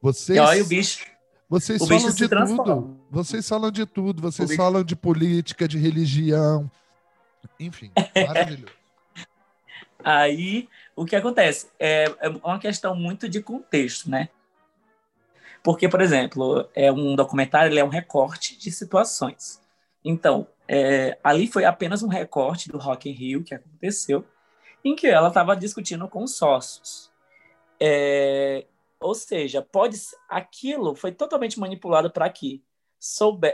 Vocês, 0.00 0.38
olha 0.38 0.62
o 0.62 0.66
bicho. 0.66 1.04
vocês 1.48 1.80
o 1.82 1.86
falam 1.88 2.04
bicho 2.04 2.16
de 2.16 2.28
tudo. 2.28 2.96
Vocês 3.10 3.48
falam 3.48 3.70
de 3.72 3.84
tudo. 3.86 4.22
Vocês 4.22 4.54
falam 4.54 4.84
de 4.84 4.94
política, 4.94 5.66
de 5.66 5.78
religião. 5.78 6.70
Enfim, 7.58 7.90
maravilhoso. 8.26 8.72
Aí, 10.02 10.68
o 10.96 11.04
que 11.04 11.14
acontece? 11.14 11.70
É, 11.78 12.04
é 12.20 12.28
uma 12.28 12.58
questão 12.58 12.94
muito 12.94 13.28
de 13.28 13.42
contexto, 13.42 14.10
né? 14.10 14.28
Porque, 15.62 15.88
por 15.88 16.00
exemplo, 16.00 16.68
é 16.74 16.90
um 16.90 17.14
documentário, 17.14 17.70
ele 17.70 17.80
é 17.80 17.84
um 17.84 17.88
recorte 17.88 18.58
de 18.58 18.70
situações. 18.70 19.60
Então, 20.02 20.46
é, 20.66 21.18
ali 21.22 21.46
foi 21.46 21.64
apenas 21.64 22.02
um 22.02 22.08
recorte 22.08 22.70
do 22.70 22.78
Rock 22.78 23.10
in 23.10 23.12
Rio 23.12 23.44
que 23.44 23.54
aconteceu, 23.54 24.24
em 24.84 24.96
que 24.96 25.06
ela 25.06 25.28
estava 25.28 25.54
discutindo 25.54 26.08
com 26.08 26.24
os 26.24 26.36
sócios. 26.36 27.10
É, 27.78 28.64
ou 28.98 29.14
seja, 29.14 29.62
pode 29.62 29.96
aquilo 30.28 30.94
foi 30.94 31.12
totalmente 31.12 31.58
manipulado 31.58 32.10
para 32.10 32.28
que 32.28 32.62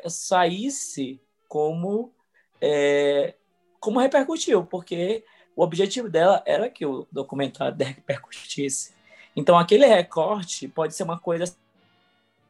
saísse 0.08 1.20
como 1.48 2.12
é, 2.60 3.34
como 3.80 4.00
repercutiu, 4.00 4.64
porque 4.64 5.24
o 5.54 5.62
objetivo 5.62 6.08
dela 6.08 6.42
era 6.46 6.68
que 6.68 6.84
o 6.84 7.06
documentário 7.10 7.76
repercutisse. 7.78 8.94
Então, 9.34 9.58
aquele 9.58 9.86
recorte 9.86 10.68
pode 10.68 10.94
ser 10.94 11.02
uma 11.02 11.18
coisa 11.18 11.44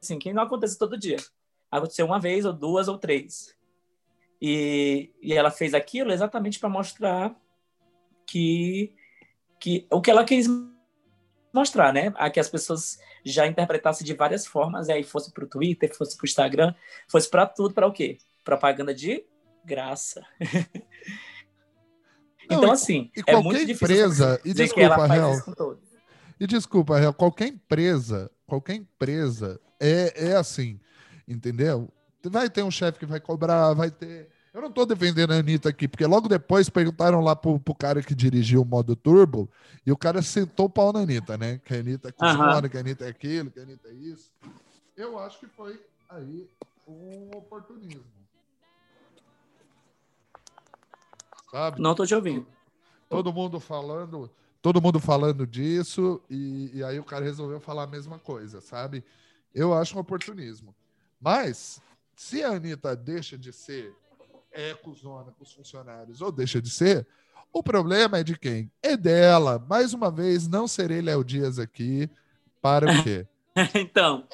assim, 0.03 0.19
que 0.19 0.33
não 0.33 0.43
acontece 0.43 0.79
todo 0.79 0.99
dia. 0.99 1.17
Aconteceu 1.71 2.07
uma 2.07 2.21
vez, 2.21 2.45
ou 2.45 2.53
duas, 2.53 2.89
ou 2.89 2.99
três. 2.99 3.55
E, 4.41 5.11
e 5.21 5.35
ela 5.35 5.51
fez 5.51 5.75
aquilo 5.75 6.13
exatamente 6.13 6.59
para 6.59 6.69
mostrar 6.69 7.35
que, 8.27 8.93
que 9.59 9.87
o 9.91 10.01
que 10.01 10.11
ela 10.11 10.25
quis 10.25 10.47
mostrar, 11.53 11.93
né? 11.93 12.13
A 12.17 12.29
que 12.29 12.39
as 12.39 12.49
pessoas 12.49 12.99
já 13.25 13.47
interpretassem 13.47 14.07
de 14.07 14.15
várias 14.15 14.47
formas, 14.47 14.89
e 14.89 14.93
aí 14.93 15.03
fosse 15.03 15.33
para 15.33 15.45
o 15.45 15.49
Twitter, 15.49 15.95
fosse 15.97 16.17
para 16.17 16.25
o 16.25 16.27
Instagram, 16.27 16.75
fosse 17.09 17.29
para 17.31 17.47
tudo, 17.47 17.75
para 17.75 17.87
o 17.87 17.93
quê? 17.93 18.19
Propaganda 18.45 18.95
de 18.95 19.25
graça. 19.67 20.25
Não, 22.49 22.59
então, 22.59 22.71
assim, 22.71 23.11
e, 23.17 23.23
é 23.27 23.37
muito 23.43 23.67
difícil 23.67 23.97
empresa, 23.97 24.41
e 24.45 24.55
desculpa, 24.55 25.07
Real, 25.07 25.35
E 26.39 26.47
desculpa, 26.47 26.99
Real, 26.99 27.13
qualquer 27.13 27.49
empresa, 27.49 28.31
qualquer 28.47 28.77
empresa 28.77 29.61
é, 29.81 30.29
é 30.29 30.37
assim, 30.37 30.79
entendeu? 31.27 31.93
Vai 32.25 32.49
ter 32.49 32.63
um 32.63 32.71
chefe 32.71 33.01
que 33.01 33.07
vai 33.07 33.21
cobrar, 33.21 33.75
vai 33.75 33.91
ter. 33.91 34.29
Eu 34.55 34.63
não 34.63 34.69
estou 34.69 34.87
defendendo 34.87 35.33
a 35.33 35.37
Anitta 35.37 35.69
aqui, 35.69 35.87
porque 35.87 36.07
logo 36.07 36.29
depois 36.29 36.69
perguntaram 36.71 37.21
lá 37.21 37.37
pro, 37.37 37.61
pro 37.61 37.75
cara 37.75 38.01
que 38.01 38.15
dirigiu 38.15 38.63
o 38.63 38.65
modo 38.65 38.97
turbo, 38.97 39.51
e 39.85 39.93
o 39.93 39.97
cara 39.97 40.23
sentou 40.23 40.67
o 40.67 40.71
pau 40.71 40.93
na 40.93 41.01
Anitta, 41.01 41.37
né? 41.37 41.61
Que 41.65 41.75
a 41.75 41.79
Anitta 41.81 42.09
é 42.09 42.25
uhum. 42.25 42.69
que 42.69 42.77
a 42.77 42.81
Anitta 42.81 43.05
é 43.05 43.09
aquilo, 43.09 43.51
que 43.51 43.61
a 43.61 43.63
Anitta 43.65 43.89
é 43.89 43.93
isso. 43.93 44.31
Eu 44.97 45.19
acho 45.19 45.41
que 45.41 45.47
foi 45.49 45.79
aí 46.09 46.49
um 46.87 47.31
oportunismo. 47.37 48.16
Sabe? 51.51 51.81
Não 51.81 51.93
estou 51.93 52.07
te 52.07 52.15
ouvindo. 52.15 52.47
Todo 53.09 53.33
mundo 53.33 53.61
falando, 53.61 54.31
todo 54.61 54.83
mundo 54.83 54.99
falando 54.99 55.47
disso, 55.47 56.21
e, 56.29 56.71
e 56.75 56.85
aí 56.85 56.99
o 56.99 57.05
cara 57.05 57.25
resolveu 57.25 57.61
falar 57.61 57.85
a 57.85 57.87
mesma 57.87 58.19
coisa, 58.19 58.61
sabe? 58.61 59.05
Eu 59.55 59.73
acho 59.73 59.97
um 59.97 60.01
oportunismo. 60.01 60.75
Mas, 61.21 61.81
se 62.15 62.43
a 62.43 62.51
Anitta 62.51 62.97
deixa 62.97 63.39
de 63.39 63.53
ser 63.53 63.95
ecozona 64.53 65.33
com 65.33 65.45
os 65.45 65.53
funcionários 65.53 66.21
ou 66.21 66.33
deixa 66.33 66.61
de 66.61 66.71
ser, 66.71 67.07
o 67.53 67.63
problema 67.63 68.19
é 68.19 68.25
de 68.25 68.39
quem? 68.39 68.71
É 68.83 68.97
dela. 68.97 69.65
Mais 69.69 69.95
uma 69.95 70.11
vez, 70.11 70.47
não 70.49 70.67
serei 70.67 71.01
Léo 71.01 71.25
Dias 71.25 71.59
aqui 71.59 72.11
para 72.61 72.91
o 72.91 73.03
quê? 73.03 73.27
então. 73.75 74.27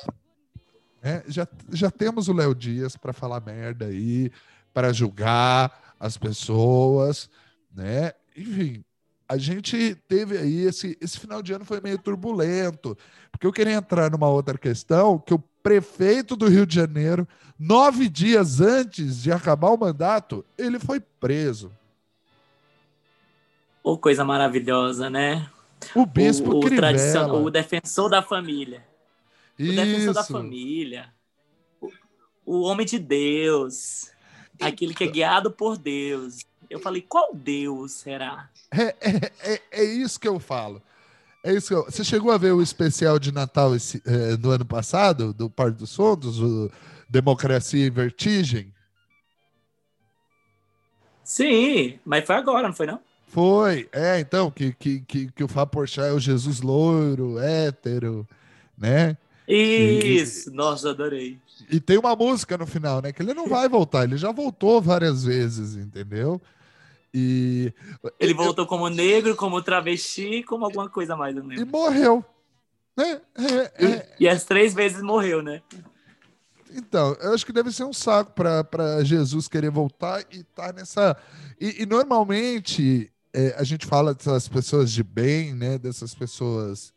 É, 1.03 1.23
já, 1.29 1.47
já 1.71 1.91
temos 1.91 2.29
o 2.29 2.33
Léo 2.33 2.55
Dias 2.55 2.97
para 2.97 3.13
falar 3.13 3.41
merda 3.41 3.87
aí, 3.87 4.31
para 4.73 4.93
julgar 4.93 5.82
as 6.03 6.17
pessoas, 6.17 7.31
né? 7.73 8.13
Enfim, 8.37 8.85
a 9.29 9.39
gente 9.39 9.95
teve 10.09 10.37
aí 10.37 10.65
esse, 10.65 10.99
esse 11.01 11.19
final 11.21 11.41
de 11.41 11.53
ano 11.53 11.65
foi 11.65 11.81
meio 11.81 11.97
turbulento, 11.97 12.99
porque 13.31 13.47
eu 13.47 13.53
queria 13.53 13.75
entrar 13.75 14.11
numa 14.11 14.29
outra 14.29 14.59
questão 14.59 15.17
que 15.17 15.33
o 15.33 15.39
prefeito 15.63 16.35
do 16.35 16.49
Rio 16.49 16.67
de 16.67 16.75
Janeiro, 16.75 17.27
nove 17.57 18.09
dias 18.09 18.61
antes 18.61 19.23
de 19.23 19.31
acabar 19.31 19.71
o 19.71 19.79
mandato, 19.79 20.45
ele 20.59 20.81
foi 20.81 20.99
preso. 20.99 21.71
Oh, 23.81 23.97
coisa 23.97 24.25
maravilhosa, 24.25 25.09
né? 25.09 25.49
O 25.95 26.05
bispo 26.05 26.51
o, 26.51 26.55
o, 26.57 27.45
o 27.45 27.51
defensor 27.51 28.11
da 28.11 28.23
família. 28.23 28.85
Isso. 29.57 29.73
O 29.73 29.77
defensor 29.77 30.15
da 30.15 30.25
família. 30.25 31.13
O, 31.81 31.91
o 32.45 32.61
homem 32.63 32.85
de 32.85 32.99
Deus. 32.99 34.12
Aquele 34.61 34.95
que 34.95 35.05
é 35.05 35.07
guiado 35.07 35.51
por 35.51 35.77
Deus. 35.77 36.45
Eu 36.69 36.81
falei, 36.81 37.03
qual 37.03 37.35
Deus 37.35 37.93
será? 37.93 38.49
É, 38.71 38.95
é, 39.01 39.33
é, 39.43 39.61
é 39.71 39.85
isso 39.85 40.19
que 40.19 40.29
eu 40.29 40.41
falo. 40.41 40.83
É 41.45 41.53
isso. 41.53 41.75
Eu... 41.75 41.85
Você 41.85 42.05
chegou 42.05 42.31
a 42.31 42.39
ver 42.39 42.53
o 42.53 42.63
especial 42.63 43.19
de 43.19 43.33
Natal 43.33 43.75
esse, 43.75 44.03
é, 44.07 44.37
do 44.37 44.51
ano 44.51 44.65
passado, 44.65 45.33
do 45.33 45.51
Parque 45.51 45.79
dos 45.79 45.91
Sondos, 45.91 46.41
o 46.41 46.71
Democracia 47.09 47.87
em 47.87 47.91
Vertigem? 47.91 48.73
Sim, 51.25 51.99
mas 52.05 52.25
foi 52.25 52.37
agora, 52.37 52.69
não 52.69 52.75
foi 52.75 52.87
não? 52.87 53.01
Foi, 53.29 53.89
é, 53.93 54.21
então, 54.21 54.51
que, 54.51 54.73
que, 54.73 55.01
que, 55.01 55.33
que 55.33 55.45
o 55.45 55.49
Fábio 55.49 55.73
Porchat 55.73 56.09
é 56.09 56.13
o 56.13 56.21
Jesus 56.21 56.61
loiro, 56.61 57.39
hétero, 57.39 58.29
né? 58.77 59.17
Isso, 59.47 60.51
e, 60.51 60.55
nossa, 60.55 60.91
adorei. 60.91 61.39
E 61.71 61.81
tem 61.81 61.99
uma 61.99 62.15
música 62.15 62.57
no 62.57 62.67
final, 62.67 63.03
né? 63.03 63.13
Que 63.13 63.23
ele 63.23 63.35
não 63.35 63.49
vai 63.49 63.69
voltar, 63.69 64.05
ele 64.05 64.17
já 64.17 64.31
voltou 64.33 64.81
várias 64.81 65.25
vezes, 65.25 65.77
entendeu? 65.77 66.41
E 67.15 67.73
ele 68.19 68.33
voltou 68.33 68.65
eu, 68.65 68.69
como 68.69 68.89
negro, 68.89 69.37
como 69.37 69.61
travesti, 69.63 70.43
como 70.45 70.65
alguma 70.65 70.89
coisa 70.89 71.15
mais, 71.15 71.35
não 71.35 71.53
E 71.53 71.65
morreu. 71.65 72.25
Né? 72.97 73.21
É, 73.37 73.85
é, 73.85 74.15
e, 74.19 74.25
e 74.25 74.29
as 74.29 74.45
três 74.45 74.73
vezes 74.75 75.03
morreu, 75.03 75.43
né? 75.43 75.63
Então, 76.75 77.15
eu 77.21 77.35
acho 77.35 77.45
que 77.45 77.53
deve 77.53 77.71
ser 77.71 77.85
um 77.85 77.93
saco 77.93 78.33
para 78.33 79.05
Jesus 79.05 79.47
querer 79.47 79.71
voltar 79.71 80.25
e 80.31 80.41
estar 80.41 80.69
tá 80.69 80.73
nessa. 80.73 81.17
E, 81.61 81.83
e 81.83 81.87
normalmente 81.87 83.13
é, 83.33 83.55
a 83.59 83.65
gente 83.65 83.87
fala 83.87 84.15
dessas 84.15 84.49
pessoas 84.49 84.91
de 84.91 85.03
bem, 85.03 85.55
né? 85.55 85.77
Dessas 85.79 86.15
pessoas, 86.15 86.95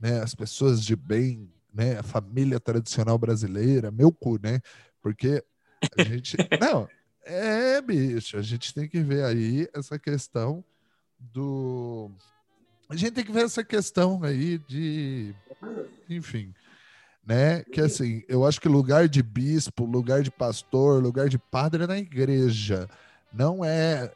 né? 0.00 0.20
As 0.20 0.34
pessoas 0.34 0.84
de 0.84 0.94
bem, 0.94 1.52
né? 1.76 1.98
A 1.98 2.02
família 2.02 2.58
tradicional 2.58 3.18
brasileira, 3.18 3.90
meu 3.90 4.10
cu, 4.10 4.40
né? 4.42 4.60
Porque 5.02 5.44
a 5.96 6.02
gente. 6.02 6.36
não, 6.60 6.88
é, 7.22 7.80
bicho, 7.82 8.38
a 8.38 8.42
gente 8.42 8.72
tem 8.72 8.88
que 8.88 9.00
ver 9.00 9.24
aí 9.24 9.68
essa 9.74 9.98
questão 9.98 10.64
do. 11.18 12.10
A 12.88 12.96
gente 12.96 13.12
tem 13.12 13.24
que 13.24 13.32
ver 13.32 13.44
essa 13.44 13.62
questão 13.62 14.22
aí 14.24 14.58
de. 14.58 15.34
Enfim, 16.08 16.54
né? 17.26 17.62
Que 17.64 17.82
assim, 17.82 18.22
eu 18.26 18.46
acho 18.46 18.60
que 18.60 18.68
lugar 18.68 19.06
de 19.06 19.22
bispo, 19.22 19.84
lugar 19.84 20.22
de 20.22 20.30
pastor, 20.30 21.02
lugar 21.02 21.28
de 21.28 21.38
padre 21.38 21.84
é 21.84 21.86
na 21.86 21.98
igreja, 21.98 22.88
não 23.32 23.62
é 23.62 24.10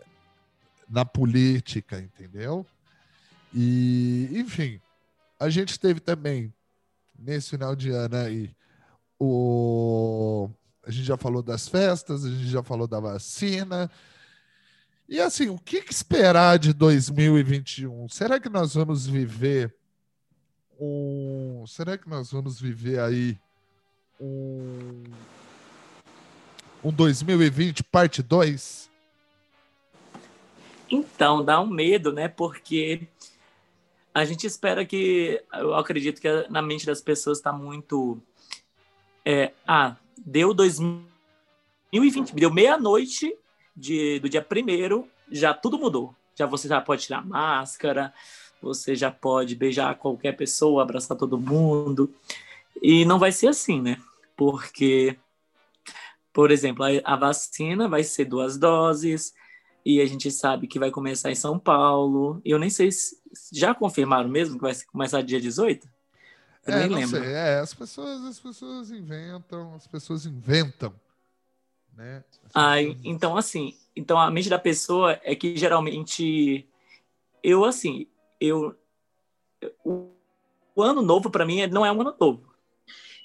na 0.88 1.04
política, 1.04 1.98
entendeu? 1.98 2.64
E, 3.52 4.30
enfim, 4.32 4.80
a 5.38 5.50
gente 5.50 5.78
teve 5.78 6.00
também, 6.00 6.52
nesse 7.20 7.50
final 7.50 7.76
de 7.76 7.90
ano 7.90 8.16
aí, 8.16 8.50
o 9.18 10.48
a 10.82 10.90
gente 10.90 11.04
já 11.04 11.16
falou 11.16 11.42
das 11.42 11.68
festas, 11.68 12.24
a 12.24 12.30
gente 12.30 12.48
já 12.48 12.62
falou 12.62 12.88
da 12.88 12.98
vacina. 12.98 13.90
E 15.08 15.20
assim, 15.20 15.48
o 15.48 15.58
que 15.58 15.84
esperar 15.90 16.58
de 16.58 16.72
2021? 16.72 18.08
Será 18.08 18.40
que 18.40 18.48
nós 18.48 18.74
vamos 18.74 19.06
viver 19.06 19.74
um. 20.80 21.64
Será 21.66 21.98
que 21.98 22.08
nós 22.08 22.32
vamos 22.32 22.60
viver 22.60 22.98
aí 23.00 23.38
um. 24.20 25.04
Um 26.82 26.90
2020 26.90 27.84
parte 27.84 28.22
2? 28.22 28.88
Então, 30.90 31.44
dá 31.44 31.60
um 31.60 31.66
medo, 31.66 32.10
né? 32.10 32.26
Porque 32.26 33.06
a 34.14 34.24
gente 34.24 34.46
espera 34.46 34.84
que. 34.84 35.42
Eu 35.52 35.74
acredito 35.74 36.20
que 36.20 36.28
na 36.48 36.62
mente 36.62 36.86
das 36.86 37.00
pessoas 37.00 37.38
está 37.38 37.52
muito. 37.52 38.20
É, 39.24 39.52
ah, 39.66 39.96
deu 40.18 40.52
2020, 40.52 42.34
deu 42.34 42.52
meia-noite 42.52 43.36
do 44.20 44.28
dia 44.28 44.42
primeiro, 44.42 45.08
já 45.30 45.54
tudo 45.54 45.78
mudou. 45.78 46.14
Já 46.34 46.46
você 46.46 46.68
já 46.68 46.80
pode 46.80 47.02
tirar 47.02 47.24
máscara, 47.24 48.12
você 48.60 48.94
já 48.94 49.10
pode 49.10 49.54
beijar 49.54 49.94
qualquer 49.96 50.36
pessoa, 50.36 50.82
abraçar 50.82 51.16
todo 51.16 51.38
mundo. 51.38 52.12
E 52.82 53.04
não 53.04 53.18
vai 53.18 53.32
ser 53.32 53.48
assim, 53.48 53.80
né? 53.80 54.00
Porque, 54.36 55.16
por 56.32 56.50
exemplo, 56.50 56.84
a, 56.84 56.88
a 57.04 57.16
vacina 57.16 57.88
vai 57.88 58.02
ser 58.02 58.24
duas 58.24 58.56
doses, 58.56 59.34
e 59.84 60.00
a 60.00 60.06
gente 60.06 60.30
sabe 60.30 60.66
que 60.66 60.78
vai 60.78 60.90
começar 60.90 61.30
em 61.30 61.34
São 61.34 61.58
Paulo. 61.58 62.40
Eu 62.44 62.58
nem 62.58 62.70
sei 62.70 62.90
se 62.90 63.16
já 63.52 63.74
confirmaram 63.74 64.28
mesmo 64.28 64.56
que 64.56 64.62
vai 64.62 64.74
começar 64.90 65.22
dia 65.22 65.40
18? 65.40 65.88
Eu 66.66 66.74
é, 66.74 66.78
nem 66.80 66.88
lembro. 66.88 67.20
Sei. 67.20 67.32
É, 67.32 67.58
as 67.58 67.72
pessoas, 67.72 68.24
as 68.24 68.38
pessoas 68.38 68.90
inventam, 68.90 69.74
as 69.74 69.86
pessoas 69.86 70.26
inventam, 70.26 70.92
né? 71.96 72.22
Ah, 72.54 72.80
então 73.04 73.36
assim, 73.36 73.76
então 73.96 74.18
a 74.18 74.30
mente 74.30 74.48
da 74.48 74.58
pessoa 74.58 75.18
é 75.22 75.34
que 75.34 75.56
geralmente 75.56 76.68
eu 77.42 77.64
assim, 77.64 78.06
eu 78.40 78.76
o, 79.84 80.10
o 80.74 80.82
ano 80.82 81.02
novo 81.02 81.30
para 81.30 81.46
mim 81.46 81.66
não 81.66 81.84
é 81.84 81.92
um 81.92 82.00
ano 82.00 82.14
novo. 82.20 82.50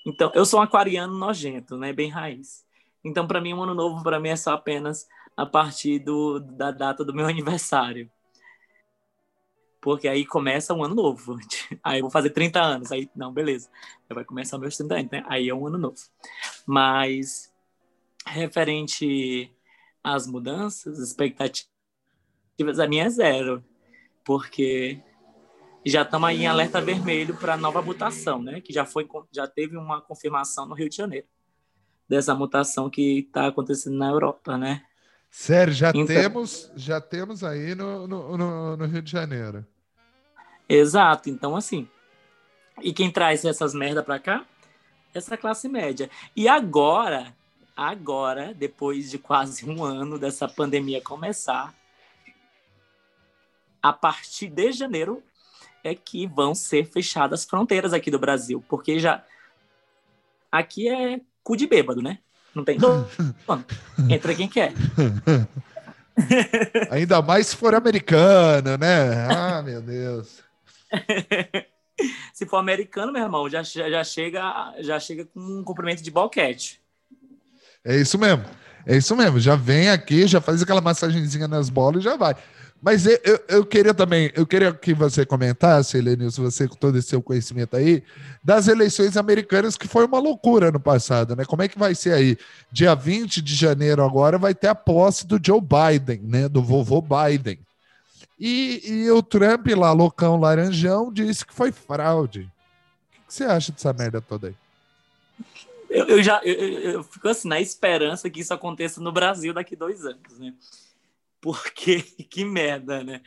Então, 0.05 0.31
eu 0.35 0.45
sou 0.45 0.59
um 0.59 0.63
aquariano 0.63 1.17
nojento, 1.17 1.77
né, 1.77 1.91
bem 1.91 2.09
raiz. 2.09 2.63
Então, 3.03 3.25
para 3.25 3.41
mim, 3.41 3.53
um 3.53 3.63
ano 3.63 3.73
novo 3.73 4.03
para 4.03 4.19
mim 4.19 4.29
é 4.29 4.35
só 4.35 4.53
apenas 4.53 5.07
a 5.35 5.45
partir 5.45 5.99
do, 5.99 6.39
da 6.39 6.71
data 6.71 7.03
do 7.03 7.13
meu 7.13 7.25
aniversário 7.27 8.09
porque 9.85 10.07
aí 10.07 10.25
começa 10.25 10.73
um 10.73 10.83
ano 10.83 10.95
novo. 10.95 11.37
Aí 11.83 11.99
eu 11.99 12.01
vou 12.01 12.09
fazer 12.09 12.31
30 12.31 12.59
anos, 12.59 12.91
aí 12.91 13.07
não, 13.15 13.31
beleza. 13.31 13.69
Aí 14.09 14.15
vai 14.15 14.25
começar 14.25 14.57
meus 14.57 14.75
30 14.75 14.95
anos, 14.95 15.11
né? 15.11 15.23
Aí 15.27 15.47
é 15.47 15.53
um 15.53 15.67
ano 15.67 15.77
novo. 15.77 16.01
Mas 16.65 17.53
referente 18.25 19.55
às 20.03 20.25
mudanças, 20.25 20.97
expectativas, 20.97 21.69
a 22.79 22.87
minha 22.87 23.03
é 23.03 23.09
zero, 23.11 23.63
porque 24.23 24.99
já 25.85 26.01
estamos 26.01 26.29
aí 26.29 26.41
em 26.41 26.47
alerta 26.47 26.81
vermelho 26.81 27.37
para 27.37 27.55
nova 27.55 27.79
mutação, 27.79 28.41
né? 28.41 28.61
Que 28.61 28.73
já 28.73 28.87
foi, 28.87 29.07
já 29.31 29.47
teve 29.47 29.77
uma 29.77 30.01
confirmação 30.01 30.65
no 30.65 30.73
Rio 30.73 30.89
de 30.89 30.95
Janeiro 30.95 31.27
dessa 32.09 32.33
mutação 32.33 32.89
que 32.89 33.19
está 33.19 33.45
acontecendo 33.49 33.97
na 33.97 34.09
Europa, 34.09 34.57
né? 34.57 34.83
Sério, 35.37 35.73
já 35.73 35.89
então, 35.89 36.05
temos, 36.05 36.71
já 36.77 37.01
temos 37.01 37.43
aí 37.43 37.75
no, 37.75 38.07
no, 38.07 38.37
no, 38.37 38.77
no 38.77 38.85
Rio 38.85 39.01
de 39.01 39.11
Janeiro. 39.11 39.65
Exato, 40.67 41.29
então 41.29 41.57
assim. 41.57 41.89
E 42.81 42.93
quem 42.93 43.11
traz 43.11 43.43
essas 43.43 43.73
merda 43.73 44.01
para 44.01 44.17
cá? 44.17 44.45
Essa 45.13 45.35
classe 45.35 45.67
média. 45.67 46.09
E 46.33 46.47
agora, 46.47 47.35
agora, 47.75 48.53
depois 48.53 49.11
de 49.11 49.19
quase 49.19 49.69
um 49.69 49.83
ano 49.83 50.17
dessa 50.17 50.47
pandemia 50.47 51.01
começar, 51.01 51.75
a 53.83 53.91
partir 53.91 54.47
de 54.47 54.71
janeiro 54.71 55.21
é 55.83 55.93
que 55.93 56.25
vão 56.25 56.55
ser 56.55 56.85
fechadas 56.85 57.41
as 57.41 57.45
fronteiras 57.45 57.91
aqui 57.91 58.09
do 58.09 58.17
Brasil, 58.17 58.63
porque 58.69 58.99
já 58.99 59.23
aqui 60.49 60.87
é 60.87 61.19
cu 61.43 61.57
de 61.57 61.67
bêbado, 61.67 62.01
né? 62.01 62.19
Não 62.55 62.63
tem. 62.63 62.77
Entra 64.09 64.33
quem 64.33 64.47
quer. 64.47 64.71
Ainda 66.89 67.21
mais 67.21 67.47
se 67.47 67.57
for 67.57 67.75
americano, 67.75 68.77
né? 68.77 69.27
Ah, 69.29 69.61
meu 69.61 69.81
Deus. 69.81 70.41
se 72.33 72.45
for 72.45 72.55
americano, 72.55 73.11
meu 73.11 73.23
irmão, 73.23 73.49
já, 73.49 73.61
já, 73.61 74.03
chega, 74.05 74.73
já 74.79 74.97
chega 74.97 75.25
com 75.25 75.39
um 75.39 75.63
cumprimento 75.63 76.01
de 76.01 76.09
boquete. 76.09 76.79
É 77.83 77.97
isso 77.97 78.17
mesmo. 78.17 78.45
É 78.85 78.95
isso 78.95 79.13
mesmo. 79.15 79.39
Já 79.39 79.55
vem 79.55 79.89
aqui, 79.89 80.25
já 80.25 80.39
faz 80.39 80.61
aquela 80.61 80.79
massagenzinha 80.79 81.49
nas 81.49 81.69
bolas 81.69 82.01
e 82.01 82.05
já 82.05 82.15
vai. 82.15 82.35
Mas 82.81 83.05
eu, 83.05 83.19
eu, 83.23 83.39
eu, 83.47 83.65
queria 83.65 83.93
também, 83.93 84.31
eu 84.35 84.45
queria 84.45 84.71
que 84.71 84.93
você 84.93 85.25
comentasse, 85.25 85.97
Helenilson, 85.97 86.43
você 86.43 86.67
com 86.67 86.75
todo 86.75 86.97
esse 86.97 87.07
seu 87.07 87.21
conhecimento 87.21 87.75
aí, 87.75 88.03
das 88.43 88.67
eleições 88.67 89.17
americanas, 89.17 89.75
que 89.75 89.87
foi 89.87 90.05
uma 90.05 90.19
loucura 90.19 90.71
no 90.71 90.79
passado, 90.79 91.35
né? 91.35 91.45
Como 91.45 91.63
é 91.63 91.67
que 91.67 91.79
vai 91.79 91.95
ser 91.95 92.13
aí? 92.13 92.37
Dia 92.71 92.93
20 92.93 93.41
de 93.41 93.55
janeiro 93.55 94.03
agora 94.03 94.37
vai 94.37 94.53
ter 94.53 94.67
a 94.67 94.75
posse 94.75 95.25
do 95.25 95.39
Joe 95.43 95.59
Biden, 95.61 96.21
né? 96.23 96.47
Do 96.47 96.61
vovô 96.61 97.01
Biden. 97.01 97.59
E, 98.39 98.81
e 98.85 99.11
o 99.11 99.23
Trump 99.23 99.67
lá, 99.75 99.91
loucão 99.91 100.39
laranjão, 100.39 101.11
disse 101.11 101.45
que 101.45 101.53
foi 101.53 101.71
fraude. 101.71 102.41
O 102.41 103.27
que 103.27 103.33
você 103.33 103.45
acha 103.45 103.71
dessa 103.71 103.93
merda 103.93 104.21
toda 104.21 104.49
aí? 104.49 104.55
Eu, 105.89 106.05
eu 106.07 106.23
já 106.23 106.41
eu, 106.43 106.53
eu, 106.53 107.03
fico 107.03 107.27
assim, 107.29 107.47
na 107.47 107.61
esperança 107.61 108.29
que 108.29 108.41
isso 108.41 108.53
aconteça 108.53 108.99
no 108.99 109.11
Brasil 109.11 109.53
daqui 109.53 109.75
dois 109.75 110.05
anos, 110.05 110.37
né? 110.37 110.53
Porque 111.45 112.01
que 112.27 112.43
merda, 112.43 113.03
né? 113.03 113.21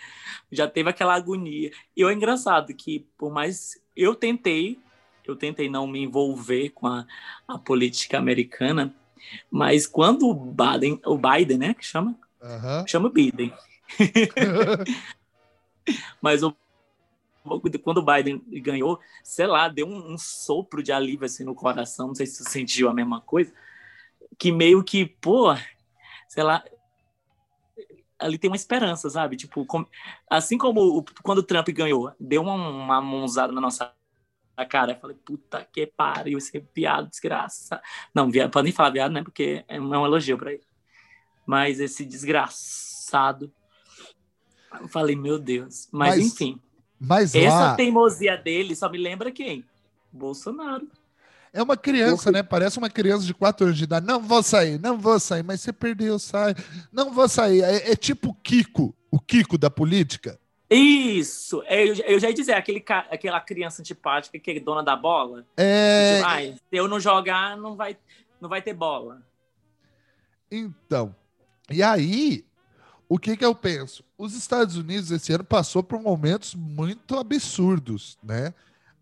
Já 0.51 0.67
teve 0.67 0.91
aquela 0.91 1.15
agonia. 1.15 1.71
E 1.97 2.03
é 2.03 2.13
engraçado 2.13 2.75
que, 2.75 3.07
por 3.17 3.33
mais 3.33 3.81
eu 3.95 4.13
tentei, 4.13 4.81
eu 5.25 5.37
tentei 5.37 5.71
não 5.71 5.87
me 5.87 6.01
envolver 6.01 6.71
com 6.71 6.89
a, 6.89 7.07
a 7.47 7.57
política 7.57 8.19
americana, 8.19 8.93
mas 9.49 9.87
quando 9.87 10.29
o 10.29 10.35
Biden, 10.35 11.01
o 11.07 11.17
Biden, 11.17 11.59
né, 11.59 11.75
que 11.75 11.87
chama, 11.87 12.19
uhum. 12.43 12.87
chama 12.89 13.09
Biden. 13.09 13.53
mas 16.21 16.43
o 16.43 16.53
quando 17.83 17.99
o 17.99 18.05
Biden 18.05 18.43
ganhou, 18.61 19.01
sei 19.23 19.47
lá, 19.47 19.69
deu 19.69 19.87
um, 19.87 20.13
um, 20.13 20.19
sopro 20.19 20.83
de 20.83 20.93
alívio 20.93 21.25
assim 21.25 21.45
no 21.45 21.55
coração, 21.55 22.09
não 22.09 22.15
sei 22.15 22.27
se 22.27 22.45
você 22.45 22.51
sentiu 22.51 22.91
a 22.91 22.95
mesma 22.95 23.23
coisa, 23.23 23.51
que 24.37 24.53
meio 24.53 24.85
que, 24.85 25.07
pô, 25.07 25.57
sei 26.29 26.43
lá, 26.43 26.63
ali 28.19 28.39
tem 28.39 28.51
uma 28.51 28.57
esperança, 28.57 29.09
sabe? 29.09 29.37
Tipo, 29.37 29.65
com, 29.65 29.87
assim 30.29 30.59
como 30.59 30.99
o, 30.99 31.05
quando 31.23 31.39
o 31.39 31.43
Trump 31.43 31.69
ganhou, 31.69 32.13
deu 32.19 32.43
uma, 32.43 32.55
uma 32.55 33.01
mãozada 33.01 33.53
na 33.53 33.61
nossa 33.61 33.93
cara. 34.69 34.93
Eu 34.93 35.01
falei, 35.01 35.17
puta 35.25 35.67
que 35.73 35.87
pariu, 35.87 36.39
esse 36.39 36.57
é 36.57 36.61
piado, 36.61 37.09
desgraça. 37.09 37.81
Não, 38.15 38.31
viado, 38.31 38.51
pode 38.51 38.65
nem 38.65 38.73
falar 38.73 38.91
viado, 38.91 39.13
né? 39.13 39.23
Porque 39.23 39.65
é 39.69 39.81
um 39.81 40.05
elogio 40.05 40.39
pra 40.39 40.53
ele. 40.53 40.65
Mas 41.47 41.81
esse 41.81 42.05
desgraçado. 42.05 43.53
Eu 44.81 44.89
falei, 44.89 45.17
meu 45.17 45.39
Deus. 45.39 45.89
Mas, 45.91 46.17
mas 46.17 46.27
enfim. 46.27 46.61
Mas 47.01 47.35
essa 47.35 47.77
teimosia 47.77 48.37
dele 48.37 48.75
só 48.75 48.89
me 48.89 48.99
lembra 48.99 49.31
quem? 49.31 49.65
Bolsonaro. 50.13 50.89
É 51.53 51.63
uma 51.63 51.77
criança, 51.77 52.31
né? 52.31 52.43
Parece 52.43 52.79
uma 52.79 52.91
criança 52.91 53.25
de 53.25 53.35
4 53.35 53.67
anos 53.67 53.79
de 53.79 53.85
idade. 53.85 54.07
Não 54.07 54.21
vou 54.21 54.43
sair, 54.43 54.79
não 54.79 54.99
vou 54.99 55.19
sair, 55.19 55.43
mas 55.43 55.61
você 55.61 55.73
perdeu, 55.73 56.19
sai. 56.19 56.55
Não 56.93 57.13
vou 57.13 57.29
sair. 57.29 57.63
É, 57.63 57.93
é 57.93 57.97
tipo 57.97 58.31
o 58.31 58.35
Kiko, 58.35 58.95
o 59.11 59.19
Kiko 59.19 59.57
da 59.57 59.71
política. 59.71 60.39
Isso! 60.71 61.63
É, 61.67 61.83
eu, 61.89 61.95
eu 61.95 62.21
já 62.21 62.29
ia 62.29 62.35
dizer, 62.35 62.53
aquele, 62.53 62.85
aquela 63.11 63.41
criança 63.41 63.81
antipática 63.81 64.39
que 64.39 64.51
é 64.51 64.61
dona 64.61 64.83
da 64.83 64.95
bola. 64.95 65.47
É. 65.57 66.21
Ah, 66.25 66.41
se 66.41 66.59
eu 66.71 66.87
não 66.87 67.01
jogar, 67.01 67.57
não 67.57 67.75
vai, 67.75 67.97
não 68.41 68.49
vai 68.49 68.61
ter 68.61 68.75
bola. 68.75 69.23
Então, 70.51 71.15
e 71.71 71.83
aí, 71.83 72.45
o 73.09 73.19
que 73.19 73.37
que 73.37 73.45
eu 73.45 73.55
penso? 73.55 74.05
Os 74.17 74.35
Estados 74.35 74.77
Unidos 74.77 75.11
esse 75.11 75.33
ano 75.33 75.45
passou 75.45 75.83
por 75.83 76.01
momentos 76.01 76.55
muito 76.55 77.17
absurdos, 77.19 78.19
né? 78.23 78.53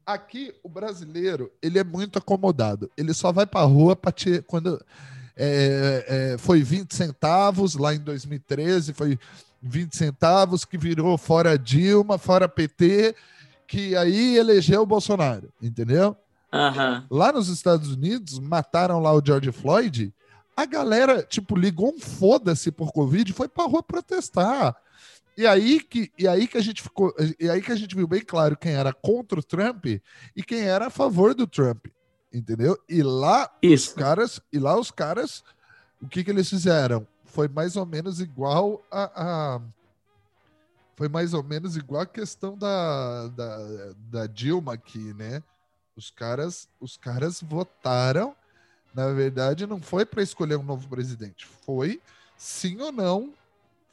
Aqui, 0.06 0.54
o 0.62 0.68
brasileiro, 0.68 1.50
ele 1.60 1.78
é 1.78 1.84
muito 1.84 2.18
acomodado. 2.18 2.90
Ele 2.96 3.12
só 3.12 3.32
vai 3.32 3.44
para 3.44 3.62
a 3.62 3.64
rua 3.64 3.96
para 3.96 4.12
te... 4.12 4.40
quando 4.42 4.80
é, 5.36 6.32
é, 6.34 6.38
foi 6.38 6.62
20 6.62 6.94
centavos 6.94 7.74
lá 7.74 7.92
em 7.94 7.98
2013, 7.98 8.92
foi 8.92 9.18
20 9.60 9.96
centavos 9.96 10.64
que 10.64 10.78
virou 10.78 11.18
fora 11.18 11.58
Dilma, 11.58 12.18
fora 12.18 12.48
PT, 12.48 13.14
que 13.66 13.96
aí 13.96 14.36
elegeu 14.36 14.82
o 14.82 14.86
Bolsonaro, 14.86 15.52
entendeu? 15.60 16.16
Uhum. 16.52 17.02
Lá 17.10 17.32
nos 17.32 17.48
Estados 17.48 17.90
Unidos, 17.90 18.38
mataram 18.38 19.00
lá 19.00 19.12
o 19.12 19.22
George 19.24 19.50
Floyd, 19.52 20.14
a 20.56 20.64
galera, 20.64 21.22
tipo, 21.22 21.54
ligou 21.54 21.92
um 21.94 22.00
foda-se 22.00 22.70
por 22.70 22.92
Covid 22.92 23.30
e 23.30 23.34
foi 23.34 23.48
pra 23.48 23.64
rua 23.64 23.82
protestar. 23.82 24.74
E 25.36 25.46
aí 25.46 25.80
que, 25.80 26.10
e 26.18 26.26
aí 26.26 26.46
que 26.46 26.56
a 26.56 26.62
gente 26.62 26.82
ficou, 26.82 27.14
e 27.38 27.50
aí 27.50 27.60
que 27.60 27.70
a 27.70 27.76
gente 27.76 27.94
viu 27.94 28.06
bem 28.06 28.22
claro 28.24 28.56
quem 28.56 28.72
era 28.72 28.92
contra 28.92 29.38
o 29.38 29.42
Trump 29.42 29.84
e 29.84 30.42
quem 30.42 30.60
era 30.60 30.86
a 30.86 30.90
favor 30.90 31.34
do 31.34 31.46
Trump, 31.46 31.86
entendeu? 32.32 32.78
E 32.88 33.02
lá 33.02 33.54
Isso. 33.60 33.90
os 33.90 33.94
caras, 33.94 34.40
e 34.50 34.58
lá 34.58 34.78
os 34.78 34.90
caras, 34.90 35.44
o 36.00 36.08
que 36.08 36.24
que 36.24 36.30
eles 36.30 36.48
fizeram? 36.48 37.06
Foi 37.26 37.48
mais 37.48 37.76
ou 37.76 37.84
menos 37.84 38.18
igual 38.18 38.82
a, 38.90 39.56
a 39.56 39.60
foi 40.96 41.08
mais 41.08 41.34
ou 41.34 41.42
menos 41.42 41.76
igual 41.76 42.02
a 42.02 42.06
questão 42.06 42.56
da, 42.56 43.28
da, 43.28 43.58
da 44.10 44.26
Dilma 44.26 44.72
aqui, 44.72 45.12
né? 45.12 45.42
Os 45.94 46.10
caras, 46.10 46.66
os 46.80 46.96
caras 46.96 47.42
votaram, 47.42 48.34
na 48.94 49.12
verdade, 49.12 49.66
não 49.66 49.82
foi 49.82 50.06
para 50.06 50.22
escolher 50.22 50.56
um 50.56 50.62
novo 50.62 50.88
presidente, 50.88 51.44
foi 51.44 52.00
sim 52.38 52.80
ou 52.80 52.90
não 52.90 53.34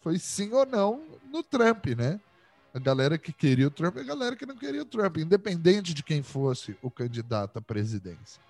foi 0.03 0.19
sim 0.19 0.51
ou 0.51 0.65
não 0.65 1.01
no 1.31 1.41
Trump, 1.41 1.87
né? 1.97 2.19
A 2.73 2.79
galera 2.79 3.17
que 3.17 3.31
queria 3.31 3.67
o 3.67 3.71
Trump 3.71 3.95
e 3.97 4.01
a 4.01 4.03
galera 4.03 4.35
que 4.35 4.45
não 4.45 4.55
queria 4.55 4.81
o 4.81 4.85
Trump, 4.85 5.17
independente 5.17 5.93
de 5.93 6.03
quem 6.03 6.21
fosse 6.21 6.75
o 6.81 6.91
candidato 6.91 7.57
à 7.57 7.61
presidência. 7.61 8.41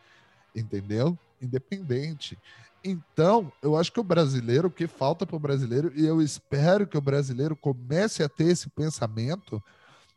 Entendeu? 0.55 1.17
Independente. 1.41 2.37
Então, 2.83 3.51
eu 3.61 3.77
acho 3.77 3.91
que 3.91 3.99
o 3.99 4.03
brasileiro, 4.03 4.67
o 4.67 4.71
que 4.71 4.87
falta 4.87 5.25
para 5.25 5.35
o 5.35 5.39
brasileiro, 5.39 5.91
e 5.95 6.05
eu 6.05 6.21
espero 6.21 6.87
que 6.87 6.97
o 6.97 7.01
brasileiro 7.01 7.55
comece 7.55 8.23
a 8.23 8.29
ter 8.29 8.47
esse 8.47 8.69
pensamento, 8.69 9.61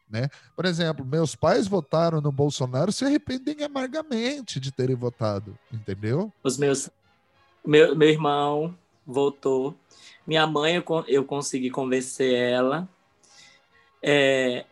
né? 0.09 0.29
Por 0.55 0.65
exemplo, 0.65 1.05
meus 1.05 1.35
pais 1.35 1.67
votaram 1.67 2.21
no 2.21 2.33
Bolsonaro 2.33 2.93
se 2.93 3.05
arrependem 3.05 3.63
amargamente 3.65 4.59
de 4.59 4.73
terem 4.73 4.97
votado, 4.97 5.59
entendeu? 5.73 6.33
Os 6.43 6.57
meus. 6.57 6.89
Meu, 7.65 7.97
meu 7.97 8.09
irmão 8.09 8.77
votou 9.07 9.77
minha 10.27 10.47
mãe, 10.47 10.75
eu, 10.75 11.05
eu 11.07 11.25
consegui 11.25 11.71
convencer 11.71 12.35
ela, 12.35 12.89
é, 14.03 14.65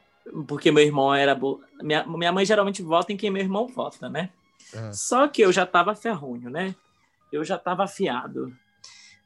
porque 0.47 0.73
meu 0.73 0.83
irmão 0.83 1.15
era. 1.15 1.35
Bo... 1.35 1.63
Minha, 1.81 2.05
minha 2.05 2.33
mãe 2.33 2.45
geralmente 2.45 2.83
vota 2.83 3.13
em 3.13 3.17
quem 3.17 3.31
meu 3.31 3.43
irmão 3.43 3.69
vota, 3.69 4.09
né? 4.09 4.31
É. 4.73 4.93
Só 4.93 5.29
que 5.29 5.43
eu 5.43 5.53
já 5.53 5.63
estava 5.63 5.95
ferrunho, 5.95 6.51
né? 6.51 6.75
Eu 7.33 7.45
já 7.45 7.55
estava 7.55 7.85
afiado. 7.85 8.55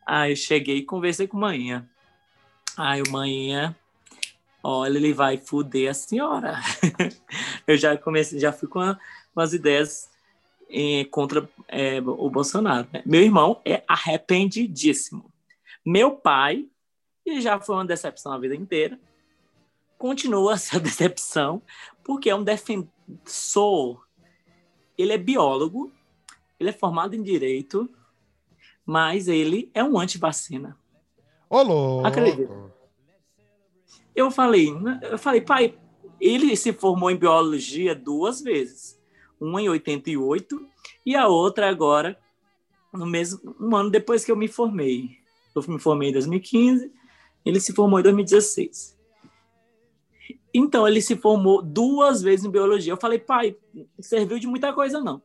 Aí 0.06 0.32
eu 0.32 0.36
cheguei 0.36 0.78
e 0.78 0.84
conversei 0.84 1.26
com 1.26 1.38
manhã. 1.38 1.88
Aí 2.76 3.02
o 3.02 3.10
manhã, 3.10 3.74
olha, 4.62 4.98
ele 4.98 5.12
vai 5.12 5.38
fuder 5.38 5.90
a 5.90 5.94
senhora. 5.94 6.60
eu 7.66 7.76
já 7.76 7.96
comecei, 7.96 8.38
já 8.38 8.52
fui 8.52 8.68
com, 8.68 8.80
a, 8.80 8.98
com 9.34 9.40
as 9.40 9.52
ideias 9.52 10.10
eh, 10.70 11.04
contra 11.10 11.48
eh, 11.68 12.00
o 12.00 12.28
Bolsonaro. 12.30 12.86
Né? 12.92 13.02
Meu 13.04 13.22
irmão 13.22 13.60
é 13.64 13.82
arrependidíssimo. 13.86 15.32
Meu 15.84 16.12
pai, 16.12 16.66
que 17.24 17.40
já 17.40 17.58
foi 17.60 17.76
uma 17.76 17.84
decepção 17.84 18.32
a 18.32 18.38
vida 18.38 18.54
inteira, 18.54 18.98
continua 19.96 20.54
a 20.54 20.58
ser 20.58 20.76
a 20.76 20.80
decepção, 20.80 21.62
porque 22.04 22.30
é 22.30 22.34
um 22.34 22.44
defensor. 22.44 24.06
Ele 24.96 25.12
é 25.12 25.18
biólogo, 25.18 25.92
ele 26.58 26.70
é 26.70 26.72
formado 26.72 27.14
em 27.14 27.22
direito, 27.22 27.88
mas 28.84 29.28
ele 29.28 29.70
é 29.74 29.82
um 29.82 29.98
anti-vacina. 29.98 30.76
Ô, 31.48 31.62
Acredito. 32.04 32.72
Eu 34.14 34.30
falei, 34.30 34.72
né, 34.74 34.98
eu 35.04 35.18
falei, 35.18 35.40
pai, 35.40 35.78
ele 36.20 36.56
se 36.56 36.72
formou 36.72 37.10
em 37.10 37.16
biologia 37.16 37.94
duas 37.94 38.40
vezes, 38.40 38.97
uma 39.40 39.62
em 39.62 39.68
88 39.68 40.66
e 41.04 41.16
a 41.16 41.28
outra 41.28 41.68
agora 41.68 42.18
no 42.92 43.06
mesmo 43.06 43.54
um 43.60 43.76
ano 43.76 43.90
depois 43.90 44.24
que 44.24 44.32
eu 44.32 44.36
me 44.36 44.48
formei. 44.48 45.18
Eu 45.54 45.62
me 45.68 45.78
formei 45.78 46.10
em 46.10 46.12
2015, 46.12 46.92
ele 47.44 47.60
se 47.60 47.72
formou 47.72 48.00
em 48.00 48.02
2016. 48.02 48.98
Então, 50.52 50.88
ele 50.88 51.00
se 51.00 51.16
formou 51.16 51.62
duas 51.62 52.22
vezes 52.22 52.44
em 52.44 52.50
biologia. 52.50 52.92
Eu 52.92 52.96
falei, 52.96 53.18
pai, 53.18 53.56
serviu 54.00 54.38
de 54.38 54.46
muita 54.46 54.72
coisa, 54.72 55.00
não. 55.00 55.22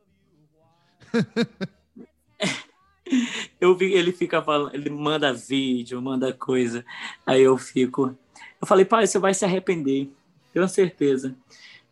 eu 3.60 3.76
vi, 3.76 3.92
ele 3.92 4.12
fica 4.12 4.42
falando, 4.42 4.74
ele 4.74 4.90
manda 4.90 5.32
vídeo, 5.32 6.00
manda 6.00 6.32
coisa. 6.32 6.84
Aí 7.24 7.42
eu 7.42 7.56
fico. 7.56 8.16
Eu 8.60 8.66
falei, 8.66 8.84
pai, 8.84 9.06
você 9.06 9.18
vai 9.18 9.34
se 9.34 9.44
arrepender, 9.44 10.10
tenho 10.52 10.68
certeza. 10.68 11.36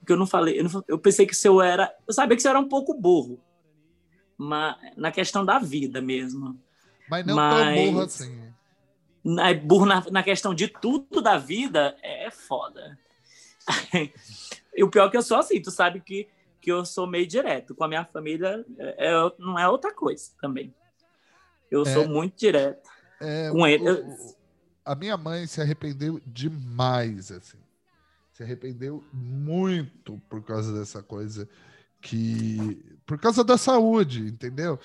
Porque 0.02 0.12
eu 0.12 0.16
não 0.16 0.26
falei, 0.26 0.58
eu, 0.58 0.64
não, 0.64 0.84
eu 0.88 0.98
pensei 0.98 1.24
que 1.24 1.32
o 1.32 1.36
seu 1.36 1.62
era. 1.62 1.94
Eu 2.08 2.12
sabia 2.12 2.34
que 2.36 2.42
você 2.42 2.48
era 2.48 2.58
um 2.58 2.68
pouco 2.68 2.92
burro. 2.92 3.40
Mas, 4.36 4.76
na 4.96 5.12
questão 5.12 5.44
da 5.44 5.60
vida 5.60 6.02
mesmo. 6.02 6.60
Mas 7.08 7.24
não 7.24 7.36
mas, 7.36 7.76
tão 7.76 7.86
burro 7.86 8.00
assim. 8.00 8.52
Na, 9.24 9.54
burro 9.54 9.86
na, 9.86 10.04
na 10.10 10.22
questão 10.24 10.52
de 10.52 10.66
tudo 10.66 11.22
da 11.22 11.38
vida 11.38 11.96
é 12.02 12.32
foda. 12.32 12.98
e 14.74 14.82
o 14.82 14.90
pior 14.90 15.06
é 15.06 15.10
que 15.10 15.16
eu 15.16 15.22
sou 15.22 15.36
assim, 15.36 15.62
tu 15.62 15.70
sabe 15.70 16.00
que, 16.00 16.28
que 16.60 16.72
eu 16.72 16.84
sou 16.84 17.06
meio 17.06 17.28
direto. 17.28 17.72
Com 17.72 17.84
a 17.84 17.88
minha 17.88 18.04
família 18.04 18.66
é, 18.76 19.06
é 19.08 19.32
não 19.38 19.56
é 19.56 19.68
outra 19.68 19.94
coisa 19.94 20.32
também. 20.40 20.74
Eu 21.70 21.82
é, 21.82 21.92
sou 21.92 22.08
muito 22.08 22.36
direto. 22.36 22.90
É, 23.20 23.50
com 23.50 23.64
ele. 23.64 23.88
O, 23.88 24.34
a 24.84 24.96
minha 24.96 25.16
mãe 25.16 25.46
se 25.46 25.60
arrependeu 25.60 26.20
demais, 26.26 27.30
assim. 27.30 27.61
Se 28.32 28.42
arrependeu 28.42 29.04
muito 29.12 30.20
por 30.28 30.42
causa 30.42 30.72
dessa 30.78 31.02
coisa 31.02 31.48
que. 32.00 32.84
Por 33.06 33.18
causa 33.18 33.44
da 33.44 33.58
saúde, 33.58 34.20
entendeu? 34.26 34.78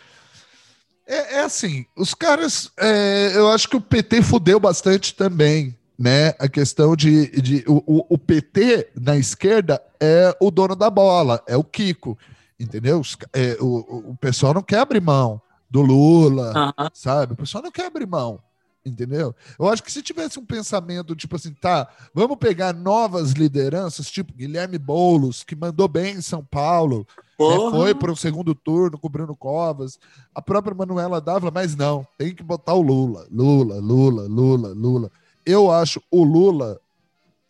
É, 1.06 1.36
é 1.36 1.44
assim, 1.44 1.86
os 1.96 2.14
caras. 2.14 2.72
É, 2.78 3.32
eu 3.36 3.50
acho 3.50 3.70
que 3.70 3.78
o 3.78 3.82
PT 3.82 4.22
fudeu 4.22 4.60
bastante 4.60 5.16
também 5.16 5.78
né, 5.98 6.30
a 6.38 6.48
questão 6.48 6.96
de, 6.96 7.30
de 7.42 7.64
o, 7.68 8.06
o, 8.14 8.18
PT 8.18 8.92
na 8.96 9.18
esquerda 9.18 9.82
é 10.00 10.36
o 10.40 10.52
dono 10.52 10.76
da 10.76 10.90
bola, 10.90 11.42
é 11.48 11.58
o 11.58 11.64
Kiko, 11.64 12.18
entendeu? 12.60 13.02
É, 13.34 13.58
o, 13.60 14.12
o 14.12 14.18
pessoal 14.18 14.54
não 14.54 14.62
quer 14.62 14.80
abrir 14.80 15.02
mão 15.02 15.42
do 15.70 15.82
Lula, 15.82 16.54
uhum. 16.56 16.90
sabe? 16.94 17.34
O 17.34 17.38
pessoal 17.38 17.64
não 17.64 17.72
quer 17.72 17.88
abrir 17.88 18.06
mão, 18.06 18.40
entendeu? 18.88 19.36
Eu 19.60 19.68
acho 19.68 19.84
que 19.84 19.92
se 19.92 20.02
tivesse 20.02 20.40
um 20.40 20.46
pensamento 20.46 21.16
tipo 21.16 21.36
assim, 21.36 21.54
tá, 21.54 21.88
vamos 22.14 22.38
pegar 22.38 22.74
novas 22.74 23.32
lideranças, 23.32 24.10
tipo 24.10 24.34
Guilherme 24.34 24.78
Boulos, 24.78 25.44
que 25.44 25.56
mandou 25.56 25.88
bem 25.88 26.16
em 26.16 26.22
São 26.22 26.44
Paulo, 26.44 27.06
né, 27.40 27.56
foi 27.72 27.94
para 27.94 28.12
o 28.12 28.18
segundo 28.18 28.56
turno 28.56 28.98
com 28.98 29.10
Bruno 29.10 29.36
Covas, 29.36 30.00
a 30.34 30.42
própria 30.42 30.76
Manuela 30.76 31.22
Dávila, 31.22 31.52
mas 31.52 31.76
não, 31.76 32.08
tem 32.18 32.34
que 32.34 32.44
botar 32.44 32.74
o 32.74 32.82
Lula, 32.82 33.28
Lula, 33.32 33.80
Lula, 33.80 34.24
Lula, 34.24 34.70
Lula 34.70 35.12
eu 35.48 35.72
acho 35.72 36.04
o 36.12 36.24
Lula 36.26 36.78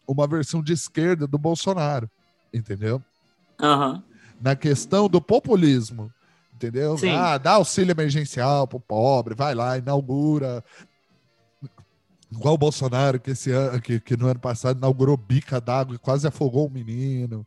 uma 0.07 0.27
versão 0.27 0.61
de 0.61 0.71
esquerda 0.71 1.25
do 1.25 1.37
Bolsonaro, 1.37 2.09
entendeu? 2.53 3.01
Uhum. 3.59 4.01
Na 4.39 4.55
questão 4.55 5.09
do 5.09 5.19
populismo, 5.19 6.13
entendeu? 6.53 6.95
Sim. 6.95 7.09
Ah, 7.09 7.39
dá 7.39 7.53
auxílio 7.53 7.91
emergencial 7.91 8.67
pro 8.67 8.79
pobre, 8.79 9.33
vai 9.33 9.55
lá, 9.55 9.79
inaugura. 9.79 10.63
Igual 12.31 12.55
o 12.55 12.57
Bolsonaro, 12.57 13.19
que, 13.19 13.31
esse 13.31 13.51
ano, 13.51 13.81
que, 13.81 13.99
que 13.99 14.17
no 14.17 14.27
ano 14.27 14.39
passado 14.39 14.77
inaugurou 14.77 15.15
bica 15.15 15.61
d'água 15.61 15.95
e 15.95 15.99
quase 15.99 16.27
afogou 16.27 16.67
um 16.67 16.71
menino. 16.71 17.45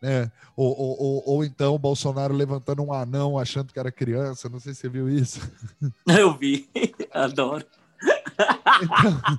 Né? 0.00 0.30
Ou, 0.56 0.76
ou, 0.76 1.00
ou, 1.00 1.22
ou, 1.26 1.44
então 1.44 1.74
o 1.74 1.78
Bolsonaro 1.78 2.34
levantando 2.34 2.82
um 2.82 2.92
anão 2.92 3.38
achando 3.38 3.72
que 3.72 3.78
era 3.78 3.92
criança, 3.92 4.48
não 4.48 4.58
sei 4.58 4.74
se 4.74 4.80
você 4.80 4.88
viu 4.88 5.08
isso. 5.08 5.40
Eu 6.08 6.36
vi, 6.36 6.68
adoro. 7.12 7.64
Então, 8.82 9.38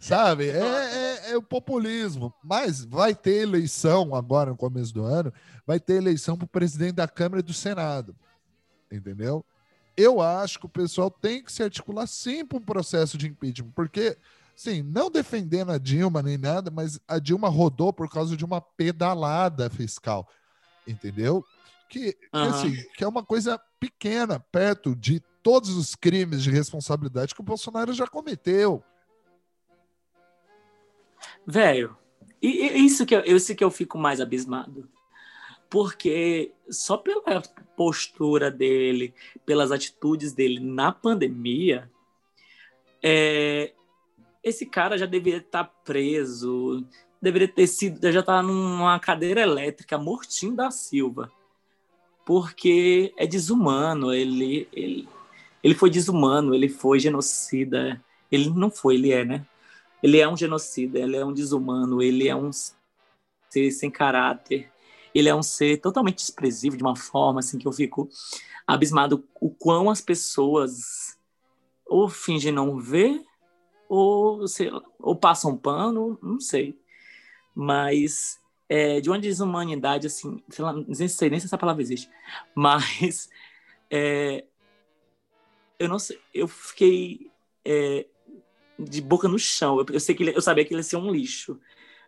Sabe? 0.00 0.48
É, 0.48 0.58
é, 0.58 1.30
é, 1.32 1.36
o 1.36 1.42
populismo. 1.42 2.32
Mas 2.42 2.82
vai 2.82 3.14
ter 3.14 3.42
eleição 3.42 4.14
agora 4.14 4.50
no 4.50 4.56
começo 4.56 4.94
do 4.94 5.04
ano, 5.04 5.30
vai 5.66 5.78
ter 5.78 5.96
eleição 5.96 6.38
para 6.38 6.46
o 6.46 6.48
presidente 6.48 6.94
da 6.94 7.06
Câmara 7.06 7.40
e 7.40 7.44
do 7.44 7.52
Senado. 7.52 8.16
Entendeu? 8.90 9.44
Eu 10.00 10.22
acho 10.22 10.58
que 10.58 10.64
o 10.64 10.70
pessoal 10.70 11.10
tem 11.10 11.42
que 11.42 11.52
se 11.52 11.62
articular 11.62 12.06
sim 12.06 12.46
para 12.46 12.56
um 12.56 12.62
processo 12.62 13.18
de 13.18 13.28
impeachment, 13.28 13.70
porque, 13.74 14.16
sim, 14.56 14.82
não 14.82 15.10
defendendo 15.10 15.72
a 15.72 15.78
Dilma 15.78 16.22
nem 16.22 16.38
nada, 16.38 16.70
mas 16.70 16.98
a 17.06 17.18
Dilma 17.18 17.50
rodou 17.50 17.92
por 17.92 18.08
causa 18.08 18.34
de 18.34 18.42
uma 18.42 18.62
pedalada 18.62 19.68
fiscal. 19.68 20.26
Entendeu? 20.86 21.44
Que, 21.86 22.16
uhum. 22.32 22.42
assim, 22.44 22.74
que 22.94 23.04
é 23.04 23.08
uma 23.08 23.22
coisa 23.22 23.60
pequena, 23.78 24.40
perto 24.40 24.96
de 24.96 25.20
todos 25.42 25.76
os 25.76 25.94
crimes 25.94 26.42
de 26.42 26.50
responsabilidade 26.50 27.34
que 27.34 27.40
o 27.42 27.44
Bolsonaro 27.44 27.92
já 27.92 28.06
cometeu. 28.06 28.82
Velho, 31.46 31.94
e, 32.40 32.86
isso 32.86 33.04
que 33.04 33.14
eu, 33.14 33.22
isso 33.24 33.54
que 33.54 33.62
eu 33.62 33.70
fico 33.70 33.98
mais 33.98 34.18
abismado. 34.18 34.88
Porque 35.70 36.52
só 36.68 36.96
pela 36.96 37.40
postura 37.76 38.50
dele, 38.50 39.14
pelas 39.46 39.70
atitudes 39.70 40.32
dele 40.32 40.58
na 40.58 40.90
pandemia, 40.90 41.88
é, 43.02 43.72
esse 44.42 44.66
cara 44.66 44.98
já 44.98 45.06
deveria 45.06 45.38
estar 45.38 45.64
preso, 45.84 46.84
deveria 47.22 47.48
ter 47.48 47.66
sido, 47.66 48.00
já 48.10 48.20
estar 48.20 48.38
tá 48.38 48.42
numa 48.42 48.98
cadeira 48.98 49.42
elétrica, 49.42 49.96
mortinho 49.96 50.54
da 50.54 50.70
Silva. 50.70 51.30
Porque 52.24 53.12
é 53.16 53.26
desumano, 53.26 54.12
ele, 54.12 54.68
ele, 54.72 55.08
ele 55.62 55.74
foi 55.74 55.90
desumano, 55.90 56.54
ele 56.54 56.68
foi 56.68 56.98
genocida. 56.98 58.02
Ele 58.30 58.50
não 58.50 58.70
foi, 58.70 58.94
ele 58.94 59.12
é, 59.12 59.24
né? 59.24 59.46
Ele 60.02 60.18
é 60.18 60.28
um 60.28 60.36
genocida, 60.36 60.98
ele 60.98 61.16
é 61.16 61.24
um 61.24 61.32
desumano, 61.32 62.02
ele 62.02 62.28
é 62.28 62.36
um 62.36 62.50
ser 62.52 63.70
sem 63.72 63.90
caráter, 63.90 64.70
ele 65.14 65.28
é 65.28 65.34
um 65.34 65.42
ser 65.42 65.78
totalmente 65.78 66.18
desprezível 66.18 66.76
de 66.76 66.84
uma 66.84 66.96
forma 66.96 67.40
assim 67.40 67.58
que 67.58 67.66
eu 67.66 67.72
fico 67.72 68.08
abismado 68.66 69.24
o 69.40 69.50
quão 69.50 69.90
as 69.90 70.00
pessoas 70.00 71.18
ou 71.86 72.08
fingem 72.08 72.52
não 72.52 72.78
ver 72.78 73.24
ou 73.88 74.46
sei 74.46 74.70
lá, 74.70 74.80
ou 75.00 75.16
passam 75.16 75.56
pano, 75.56 76.16
não 76.22 76.38
sei. 76.38 76.78
Mas 77.52 78.40
é, 78.68 79.00
de 79.00 79.10
uma 79.10 79.18
desumanidade 79.18 80.06
assim, 80.06 80.40
sei 80.48 80.64
lá, 80.64 80.72
sei 81.08 81.28
nem 81.28 81.40
se 81.40 81.46
essa 81.46 81.58
palavra 81.58 81.82
existe, 81.82 82.08
mas 82.54 83.28
é, 83.90 84.44
eu 85.76 85.88
não 85.88 85.98
sei, 85.98 86.20
eu 86.32 86.46
fiquei 86.46 87.30
é, 87.64 88.06
de 88.78 89.00
boca 89.00 89.26
no 89.26 89.38
chão. 89.38 89.80
Eu, 89.80 89.86
eu 89.94 90.00
sei 90.00 90.14
que 90.14 90.22
ele, 90.22 90.36
eu 90.36 90.42
sabia 90.42 90.64
que 90.64 90.72
ele 90.72 90.80
ia 90.80 90.84
ser 90.84 90.96
um 90.96 91.10
lixo, 91.10 91.58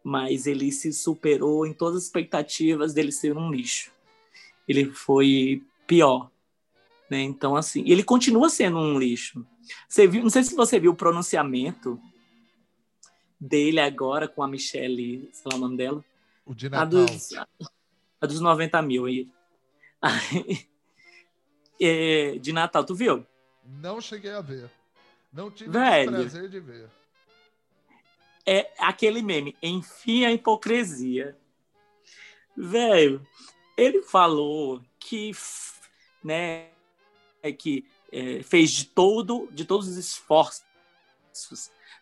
mas 0.05 0.47
ele 0.47 0.73
se 0.73 0.93
superou 0.93 1.67
em 1.67 1.73
todas 1.73 1.99
as 1.99 2.05
expectativas 2.05 2.93
dele 2.93 3.13
ser 3.13 3.37
um 3.37 3.51
lixo. 3.51 3.93
Ele 4.67 4.87
foi 4.87 5.63
pior, 5.87 6.31
né? 7.11 7.21
Então 7.21 7.57
assim, 7.57 7.85
ele 7.87 8.03
continua 8.03 8.49
sendo 8.49 8.79
um 8.79 8.99
lixo. 8.99 9.47
Você 9.89 10.07
viu? 10.07 10.23
Não 10.23 10.31
sei 10.31 10.43
se 10.43 10.55
você 10.55 10.79
viu 10.81 10.93
o 10.93 10.97
pronunciamento 10.97 12.01
dele 13.41 13.81
agora 13.81 14.29
com 14.29 14.43
a 14.43 14.49
Michelle, 14.49 15.29
sei 15.33 15.51
lá 15.51 15.57
o 15.57 15.61
nome 15.61 15.77
dela. 15.77 16.05
O 16.45 16.55
de 16.55 16.69
Natal. 16.69 16.83
A 16.83 16.85
dos, 16.85 17.33
a 18.21 18.27
dos 18.27 18.41
90 18.41 18.83
mil 18.83 19.07
aí. 19.07 19.29
é, 21.81 22.39
de 22.39 22.53
Natal, 22.53 22.85
tu 22.85 22.95
viu? 22.95 23.27
Não 23.65 24.01
cheguei 24.01 24.33
a 24.33 24.41
ver. 24.41 24.71
Não 25.33 25.51
tive 25.51 25.71
Velho, 25.71 26.11
o 26.11 26.15
prazer 26.15 26.49
de 26.49 26.61
ver. 26.61 26.91
É 28.47 28.71
aquele 28.79 29.23
meme, 29.23 29.57
enfim 29.63 30.25
a 30.25 30.33
hipocrisia. 30.33 31.37
Velho, 32.57 33.27
ele 33.77 34.03
falou 34.03 34.83
que, 34.99 35.31
né, 36.23 36.69
é 37.43 37.53
que 37.53 37.85
é, 38.11 38.43
fez 38.43 38.71
de 38.71 38.85
todo, 38.87 39.49
de 39.53 39.65
todos 39.65 39.89
os 39.89 39.97
esforços 39.97 40.63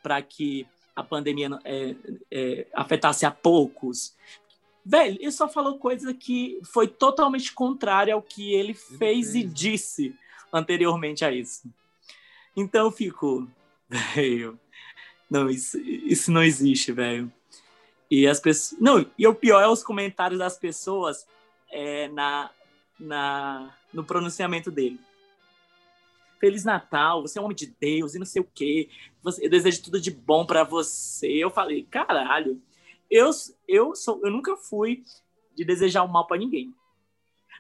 para 0.03 0.21
que 0.23 0.67
a 0.95 1.03
pandemia 1.03 1.51
é, 1.65 1.95
é, 2.31 2.67
afetasse 2.75 3.25
a 3.25 3.31
poucos. 3.31 4.15
Velho, 4.85 5.19
ele 5.21 5.33
só 5.33 5.49
falou 5.49 5.79
coisa 5.79 6.13
que 6.13 6.61
foi 6.65 6.89
totalmente 6.89 7.53
contrária 7.53 8.15
ao 8.15 8.23
que 8.23 8.53
ele, 8.53 8.75
fez 8.75 9.35
e 9.35 9.45
disse 9.45 10.15
anteriormente 10.53 11.25
a 11.25 11.31
isso. 11.31 11.73
Então 12.57 12.87
eu 12.87 12.91
fico, 12.91 13.49
velho, 13.89 14.59
não, 15.31 15.49
isso, 15.49 15.79
isso 15.79 16.33
não 16.33 16.43
existe, 16.43 16.91
velho. 16.91 17.33
E 18.11 18.27
as 18.27 18.41
pessoas. 18.41 18.81
Não, 18.81 19.07
e 19.17 19.27
o 19.27 19.35
pior 19.35 19.63
é 19.63 19.69
os 19.69 19.85
comentários 19.85 20.41
das 20.41 20.59
pessoas 20.59 21.27
é, 21.71 22.09
na, 22.09 22.51
na, 22.99 23.73
no 23.93 24.03
pronunciamento 24.03 24.71
dele. 24.71 24.99
Feliz 26.41 26.65
Natal, 26.65 27.23
você 27.23 27.39
é 27.39 27.43
um 27.43 27.45
homem 27.45 27.57
de 27.57 27.67
Deus 27.67 28.15
e 28.15 28.19
não 28.19 28.27
sei 28.27 28.43
o 28.43 28.49
quê. 28.53 28.89
Você, 29.23 29.45
eu 29.45 29.51
desejo 29.51 29.85
tudo 29.85 30.01
de 30.01 30.11
bom 30.11 30.45
para 30.45 30.65
você. 30.65 31.29
Eu 31.29 31.51
falei, 31.51 31.85
caralho, 31.85 32.61
eu, 33.09 33.31
eu, 33.69 33.95
sou, 33.95 34.21
eu 34.25 34.31
nunca 34.31 34.57
fui 34.57 35.05
de 35.55 35.65
desejar 35.65 36.03
o 36.03 36.07
um 36.07 36.09
mal 36.09 36.27
para 36.27 36.39
ninguém. 36.39 36.75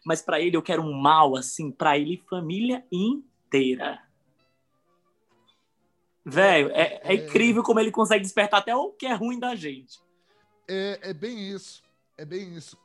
Mas 0.04 0.22
para 0.22 0.40
ele 0.40 0.56
eu 0.56 0.62
quero 0.62 0.82
um 0.82 0.92
mal, 0.92 1.36
assim, 1.36 1.70
para 1.70 1.96
ele 1.98 2.22
família 2.28 2.84
inteira. 2.90 4.02
Velho, 6.24 6.70
é, 6.70 7.00
é, 7.02 7.14
incrível 7.14 7.62
como 7.62 7.80
ele 7.80 7.90
consegue 7.90 8.22
despertar 8.22 8.60
até 8.60 8.74
o 8.74 8.90
que 8.90 9.06
é 9.06 9.14
ruim 9.14 9.38
da 9.38 9.54
gente. 9.54 9.98
É, 10.68 10.98
é 11.02 11.14
bem 11.14 11.50
isso. 11.50 11.82
É 12.16 12.24
bem 12.24 12.54
isso. 12.54 12.76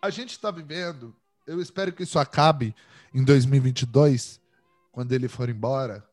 A 0.00 0.10
gente 0.10 0.30
está 0.30 0.50
vivendo, 0.50 1.14
eu 1.46 1.60
espero 1.60 1.92
que 1.92 2.04
isso 2.04 2.18
acabe 2.18 2.74
em 3.12 3.24
2022, 3.24 4.40
quando 4.92 5.12
ele 5.12 5.28
for 5.28 5.48
embora, 5.48 6.06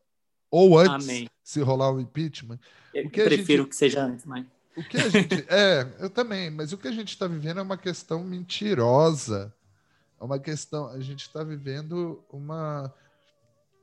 ou 0.50 0.78
antes, 0.78 1.08
Amém. 1.08 1.30
se 1.42 1.60
rolar 1.60 1.90
o 1.90 1.96
um 1.96 2.00
impeachment. 2.00 2.58
Eu 2.92 3.08
que 3.08 3.22
prefiro 3.22 3.62
gente, 3.62 3.70
que 3.70 3.76
seja 3.76 4.02
antes, 4.02 4.26
mas. 4.26 4.44
O 4.76 4.82
que 4.82 4.96
a 4.96 5.08
gente. 5.08 5.44
é, 5.48 5.86
eu 6.00 6.10
também, 6.10 6.50
mas 6.50 6.72
o 6.72 6.78
que 6.78 6.88
a 6.88 6.92
gente 6.92 7.08
está 7.08 7.26
vivendo 7.26 7.60
é 7.60 7.62
uma 7.62 7.78
questão 7.78 8.22
mentirosa. 8.24 9.54
É 10.20 10.24
uma 10.24 10.38
questão. 10.38 10.88
A 10.88 11.00
gente 11.00 11.22
está 11.22 11.42
vivendo 11.42 12.22
uma 12.30 12.92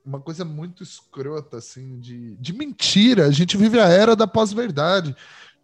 uma 0.04 0.20
coisa 0.20 0.44
muito 0.44 0.82
escrota, 0.82 1.58
assim, 1.58 1.98
de, 1.98 2.36
de 2.36 2.52
mentira. 2.52 3.26
A 3.26 3.30
gente 3.30 3.56
vive 3.56 3.78
a 3.78 3.88
era 3.88 4.16
da 4.16 4.26
pós-verdade. 4.26 5.14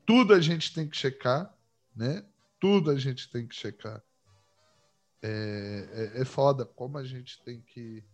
Tudo 0.04 0.34
a 0.34 0.40
gente 0.40 0.72
tem 0.72 0.88
que 0.88 0.96
checar, 0.96 1.52
né? 1.94 2.24
Tudo 2.60 2.90
a 2.90 2.96
gente 2.96 3.30
tem 3.30 3.46
que 3.46 3.54
checar. 3.54 4.02
É, 5.22 6.12
é, 6.16 6.22
é 6.22 6.24
foda 6.24 6.64
como 6.64 6.98
a 6.98 7.04
gente 7.04 7.40
tem 7.42 7.60
que. 7.60 8.04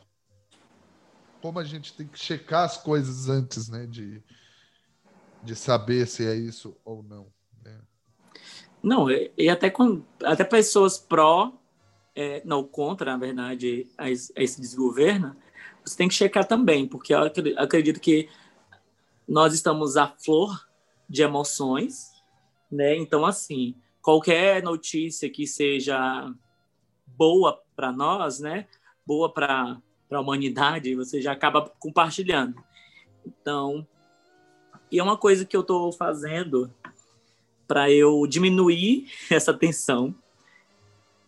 Como 1.40 1.58
a 1.58 1.64
gente 1.64 1.92
tem 1.94 2.06
que 2.06 2.18
checar 2.18 2.64
as 2.64 2.76
coisas 2.76 3.28
antes, 3.28 3.68
né? 3.68 3.87
De, 3.87 4.22
de 5.42 5.56
saber 5.56 6.06
se 6.06 6.26
é 6.26 6.35
isso 6.35 6.76
ou 6.85 7.02
não. 7.02 7.26
Né? 7.62 7.78
Não, 8.82 9.08
e 9.11 9.48
até, 9.48 9.68
com, 9.68 10.02
até 10.22 10.44
pessoas 10.44 10.98
pró, 10.98 11.52
é, 12.14 12.42
não 12.44 12.64
contra, 12.64 13.12
na 13.12 13.18
verdade, 13.18 13.88
a, 13.98 14.04
a 14.04 14.11
esse 14.11 14.61
desgoverno, 14.61 15.37
você 15.84 15.96
tem 15.96 16.08
que 16.08 16.14
checar 16.14 16.46
também, 16.46 16.86
porque 16.86 17.14
eu 17.14 17.20
acredito 17.56 18.00
que 18.00 18.28
nós 19.26 19.54
estamos 19.54 19.96
à 19.96 20.06
flor 20.08 20.66
de 21.08 21.22
emoções, 21.22 22.10
né? 22.70 22.96
Então, 22.96 23.24
assim, 23.24 23.74
qualquer 24.00 24.62
notícia 24.62 25.28
que 25.28 25.46
seja 25.46 26.32
boa 27.06 27.60
para 27.74 27.92
nós, 27.92 28.40
né? 28.40 28.66
Boa 29.06 29.32
para 29.32 29.80
a 30.10 30.20
humanidade, 30.20 30.94
você 30.94 31.20
já 31.20 31.32
acaba 31.32 31.70
compartilhando. 31.78 32.62
Então, 33.26 33.86
e 34.90 34.98
é 34.98 35.02
uma 35.02 35.16
coisa 35.16 35.44
que 35.44 35.56
eu 35.56 35.62
estou 35.62 35.92
fazendo 35.92 36.72
para 37.66 37.90
eu 37.90 38.26
diminuir 38.26 39.10
essa 39.30 39.54
tensão 39.54 40.14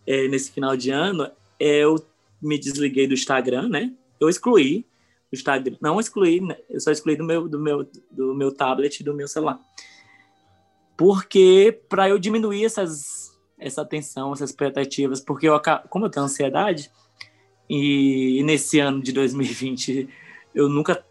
é, 0.06 0.28
nesse 0.28 0.52
final 0.52 0.76
de 0.76 0.90
ano, 0.90 1.30
é 1.58 1.78
eu 1.78 2.04
me 2.42 2.58
desliguei 2.58 3.06
do 3.06 3.14
Instagram, 3.14 3.68
né? 3.68 3.92
Eu 4.24 4.28
excluí 4.28 4.87
o 5.32 5.34
Instagram. 5.34 5.76
Não 5.80 6.00
excluí, 6.00 6.40
eu 6.68 6.80
só 6.80 6.90
excluí 6.90 7.16
do 7.16 7.24
meu, 7.24 7.48
do 7.48 7.58
meu, 7.58 7.88
do 8.10 8.34
meu 8.34 8.52
tablet 8.52 9.00
e 9.00 9.04
do 9.04 9.14
meu 9.14 9.28
celular. 9.28 9.60
Porque 10.96 11.80
para 11.88 12.08
eu 12.08 12.18
diminuir 12.18 12.64
essas, 12.64 13.37
essa 13.58 13.84
tensão, 13.84 14.32
essas 14.32 14.50
expectativas, 14.50 15.20
porque 15.20 15.48
eu, 15.48 15.60
como 15.88 16.06
eu 16.06 16.10
tenho 16.10 16.26
ansiedade, 16.26 16.90
e, 17.68 18.38
e 18.38 18.42
nesse 18.42 18.78
ano 18.78 19.02
de 19.02 19.12
2020 19.12 20.08
eu 20.54 20.68
nunca 20.68 21.04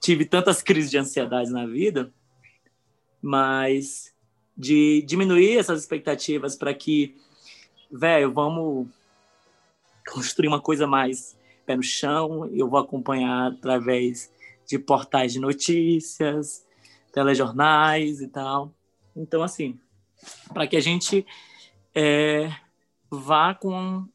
tive 0.00 0.24
tantas 0.24 0.62
crises 0.62 0.90
de 0.90 0.98
ansiedade 0.98 1.50
na 1.50 1.66
vida, 1.66 2.12
mas 3.22 4.12
de 4.56 5.02
diminuir 5.02 5.56
essas 5.56 5.80
expectativas 5.80 6.54
para 6.54 6.74
que, 6.74 7.16
velho, 7.90 8.30
vamos 8.30 8.86
construir 10.06 10.48
uma 10.48 10.60
coisa 10.60 10.86
mais 10.86 11.34
pé 11.64 11.76
no 11.76 11.82
chão, 11.82 12.46
eu 12.52 12.68
vou 12.68 12.78
acompanhar 12.78 13.52
através 13.52 14.32
de 14.66 14.78
portais 14.78 15.32
de 15.32 15.40
notícias, 15.40 16.66
telejornais 17.12 18.20
e 18.20 18.28
tal. 18.28 18.72
Então, 19.14 19.42
assim, 19.42 19.78
para 20.52 20.66
que 20.66 20.76
a 20.76 20.80
gente 20.80 21.26
é, 21.94 22.50
vá 23.10 23.54
com. 23.54 24.06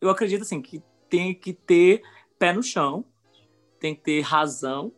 Eu 0.00 0.10
acredito 0.10 0.42
assim 0.42 0.60
que 0.60 0.82
tem 1.08 1.34
que 1.34 1.52
ter 1.52 2.02
pé 2.38 2.52
no 2.52 2.62
chão, 2.62 3.04
tem 3.80 3.94
que 3.94 4.02
ter 4.02 4.20
razão, 4.20 4.92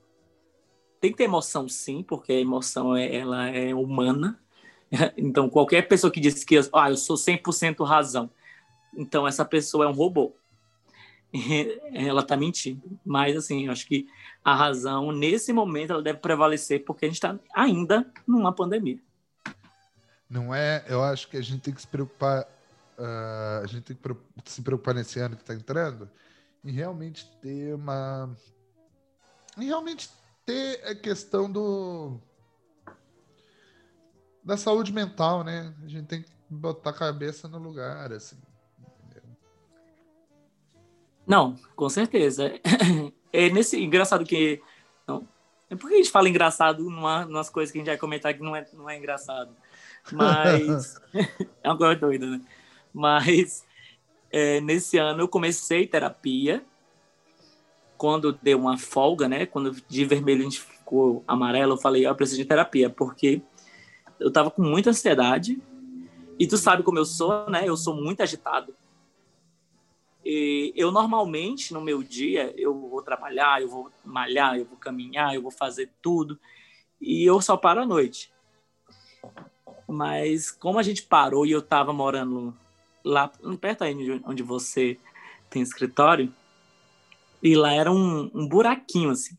tem 1.00 1.12
que 1.12 1.18
ter 1.18 1.24
emoção 1.24 1.68
sim, 1.68 2.02
porque 2.02 2.32
a 2.32 2.40
emoção 2.40 2.96
é, 2.96 3.14
ela 3.14 3.48
é 3.48 3.74
humana. 3.74 4.40
Então, 5.16 5.50
qualquer 5.50 5.82
pessoa 5.88 6.12
que 6.12 6.20
diz 6.20 6.44
que 6.44 6.56
ah, 6.72 6.88
eu 6.88 6.96
sou 6.96 7.16
100% 7.16 7.84
razão, 7.84 8.30
então 8.96 9.26
essa 9.26 9.44
pessoa 9.44 9.84
é 9.84 9.88
um 9.88 9.92
robô. 9.92 10.36
ela 11.92 12.20
está 12.20 12.36
mentindo. 12.36 12.98
Mas, 13.04 13.36
assim, 13.36 13.66
eu 13.66 13.72
acho 13.72 13.86
que 13.86 14.06
a 14.44 14.54
razão, 14.54 15.12
nesse 15.12 15.52
momento, 15.52 15.92
ela 15.92 16.02
deve 16.02 16.18
prevalecer, 16.18 16.84
porque 16.84 17.04
a 17.04 17.08
gente 17.08 17.16
está 17.16 17.38
ainda 17.54 18.10
numa 18.26 18.52
pandemia. 18.52 18.98
Não 20.28 20.54
é? 20.54 20.84
Eu 20.88 21.02
acho 21.02 21.28
que 21.28 21.36
a 21.36 21.42
gente 21.42 21.62
tem 21.62 21.74
que 21.74 21.80
se 21.80 21.86
preocupar, 21.86 22.42
uh, 22.98 23.62
a 23.62 23.66
gente 23.66 23.82
tem 23.82 23.96
que 23.96 24.50
se 24.50 24.62
preocupar 24.62 24.94
nesse 24.94 25.18
ano 25.20 25.36
que 25.36 25.42
está 25.42 25.54
entrando, 25.54 26.10
em 26.64 26.72
realmente 26.72 27.30
ter 27.40 27.74
uma. 27.74 28.34
em 29.56 29.66
realmente 29.66 30.10
ter 30.44 30.84
a 30.84 30.94
questão 30.94 31.50
do. 31.50 32.20
da 34.42 34.56
saúde 34.56 34.92
mental, 34.92 35.44
né? 35.44 35.72
A 35.84 35.88
gente 35.88 36.06
tem 36.06 36.22
que 36.22 36.30
botar 36.48 36.90
a 36.90 36.92
cabeça 36.92 37.48
no 37.48 37.58
lugar, 37.58 38.12
assim. 38.12 38.36
Não, 41.26 41.56
com 41.74 41.88
certeza. 41.88 42.52
É 43.32 43.50
nesse 43.50 43.78
engraçado 43.78 44.24
que 44.24 44.62
não, 45.06 45.28
é 45.68 45.76
porque 45.76 45.94
a 45.94 45.98
gente 45.98 46.10
fala 46.10 46.26
engraçado 46.26 46.84
numa, 46.84 47.26
numas 47.26 47.50
coisas 47.50 47.70
que 47.70 47.76
a 47.76 47.80
gente 47.80 47.88
vai 47.88 47.98
comentar 47.98 48.32
que 48.32 48.42
não 48.42 48.56
é, 48.56 48.66
não 48.72 48.88
é 48.88 48.96
engraçado. 48.96 49.50
Mas 50.10 50.98
é 51.62 51.68
uma 51.68 51.76
coisa 51.76 51.96
doida, 51.96 52.24
né? 52.24 52.40
Mas 52.94 53.62
é, 54.30 54.60
nesse 54.62 54.96
ano 54.96 55.22
eu 55.22 55.28
comecei 55.28 55.86
terapia 55.86 56.64
quando 57.98 58.32
deu 58.32 58.58
uma 58.58 58.78
folga, 58.78 59.28
né? 59.28 59.44
Quando 59.44 59.72
de 59.86 60.04
vermelho 60.04 60.40
a 60.40 60.44
gente 60.44 60.60
ficou 60.60 61.24
amarelo, 61.26 61.74
eu 61.74 61.78
falei, 61.78 62.06
eu 62.06 62.14
preciso 62.14 62.40
de 62.40 62.46
terapia, 62.46 62.88
porque 62.88 63.42
eu 64.20 64.30
tava 64.30 64.50
com 64.50 64.62
muita 64.62 64.90
ansiedade. 64.90 65.60
E 66.38 66.46
tu 66.46 66.56
sabe 66.56 66.82
como 66.82 66.98
eu 66.98 67.04
sou, 67.04 67.50
né? 67.50 67.62
Eu 67.66 67.76
sou 67.76 67.94
muito 67.94 68.22
agitado. 68.22 68.74
E 70.28 70.72
eu 70.74 70.90
normalmente 70.90 71.72
no 71.72 71.80
meu 71.80 72.02
dia 72.02 72.52
eu 72.56 72.74
vou 72.74 73.00
trabalhar, 73.00 73.62
eu 73.62 73.68
vou 73.68 73.92
malhar, 74.04 74.58
eu 74.58 74.64
vou 74.64 74.76
caminhar, 74.76 75.32
eu 75.32 75.40
vou 75.40 75.52
fazer 75.52 75.88
tudo 76.02 76.36
e 77.00 77.24
eu 77.24 77.40
só 77.40 77.56
paro 77.56 77.82
à 77.82 77.86
noite. 77.86 78.32
Mas 79.86 80.50
como 80.50 80.80
a 80.80 80.82
gente 80.82 81.04
parou 81.04 81.46
e 81.46 81.52
eu 81.52 81.60
estava 81.60 81.92
morando 81.92 82.52
lá 83.04 83.30
perto 83.60 83.84
aí 83.84 83.94
onde 84.24 84.42
você 84.42 84.98
tem 85.48 85.62
escritório 85.62 86.34
e 87.40 87.54
lá 87.54 87.72
era 87.72 87.92
um, 87.92 88.28
um 88.34 88.48
buraquinho 88.48 89.10
assim. 89.10 89.38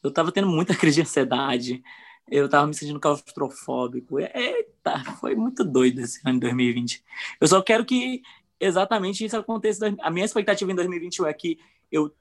Eu 0.00 0.10
estava 0.10 0.30
tendo 0.30 0.46
muita 0.46 0.76
crise 0.76 0.94
de 0.94 1.02
ansiedade, 1.02 1.82
eu 2.30 2.46
estava 2.46 2.68
me 2.68 2.74
sentindo 2.74 3.00
claustrofóbico. 3.00 4.20
Eita, 4.20 5.02
foi 5.18 5.34
muito 5.34 5.64
doido 5.64 6.00
esse 6.00 6.20
ano 6.24 6.34
de 6.34 6.46
2020. 6.46 7.02
Eu 7.40 7.48
só 7.48 7.60
quero 7.60 7.84
que 7.84 8.22
exatamente 8.60 9.24
isso 9.24 9.36
acontece. 9.36 9.80
A 10.00 10.10
minha 10.10 10.24
expectativa 10.24 10.70
em 10.70 10.74
2021 10.74 11.26
é 11.26 11.32
que 11.32 11.58
eu 11.90 12.12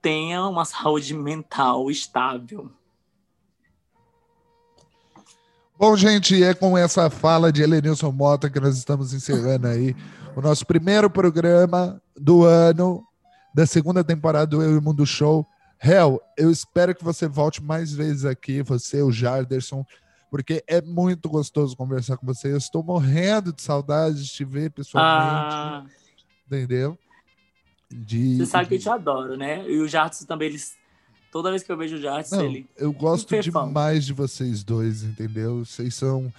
tenha 0.00 0.46
uma 0.46 0.64
saúde 0.64 1.14
mental 1.14 1.90
estável. 1.90 2.70
Bom, 5.78 5.96
gente, 5.96 6.42
é 6.44 6.52
com 6.52 6.76
essa 6.76 7.08
fala 7.08 7.50
de 7.50 7.62
Helenilson 7.62 8.12
Mota 8.12 8.50
que 8.50 8.60
nós 8.60 8.76
estamos 8.76 9.14
encerrando 9.14 9.66
aí 9.66 9.96
o 10.36 10.42
nosso 10.42 10.66
primeiro 10.66 11.08
programa 11.08 12.00
do 12.14 12.44
ano, 12.44 13.02
da 13.54 13.66
segunda 13.66 14.04
temporada 14.04 14.46
do 14.46 14.62
Eu 14.62 14.76
e 14.76 14.80
Mundo 14.80 15.06
Show. 15.06 15.46
Hel, 15.82 16.20
eu 16.36 16.50
espero 16.50 16.94
que 16.94 17.02
você 17.02 17.26
volte 17.26 17.62
mais 17.62 17.92
vezes 17.92 18.26
aqui, 18.26 18.62
você, 18.62 19.00
o 19.00 19.10
Jarderson, 19.10 19.82
porque 20.30 20.62
é 20.66 20.80
muito 20.80 21.28
gostoso 21.28 21.76
conversar 21.76 22.16
com 22.16 22.24
você. 22.24 22.52
Eu 22.52 22.56
estou 22.56 22.82
morrendo 22.82 23.52
de 23.52 23.60
saudade 23.60 24.22
de 24.22 24.30
te 24.30 24.44
ver 24.44 24.70
pessoalmente. 24.70 25.54
Ah. 25.54 25.84
Entendeu? 26.46 26.96
De, 27.90 28.36
você 28.36 28.46
sabe 28.46 28.64
de... 28.64 28.68
que 28.68 28.74
eu 28.76 28.78
te 28.78 28.88
adoro, 28.88 29.36
né? 29.36 29.68
E 29.68 29.80
o 29.80 29.88
Jardim 29.88 30.24
também, 30.24 30.48
eles. 30.48 30.78
Toda 31.32 31.50
vez 31.50 31.62
que 31.62 31.70
eu 31.70 31.76
vejo 31.76 31.96
o 31.96 32.00
Jardim, 32.00 32.36
ele. 32.44 32.68
Eu 32.76 32.92
gosto 32.92 33.34
um 33.34 33.40
demais 33.40 34.06
de 34.06 34.12
vocês 34.12 34.62
dois, 34.62 35.02
entendeu? 35.02 35.64
Vocês 35.64 35.94
são 35.94 36.32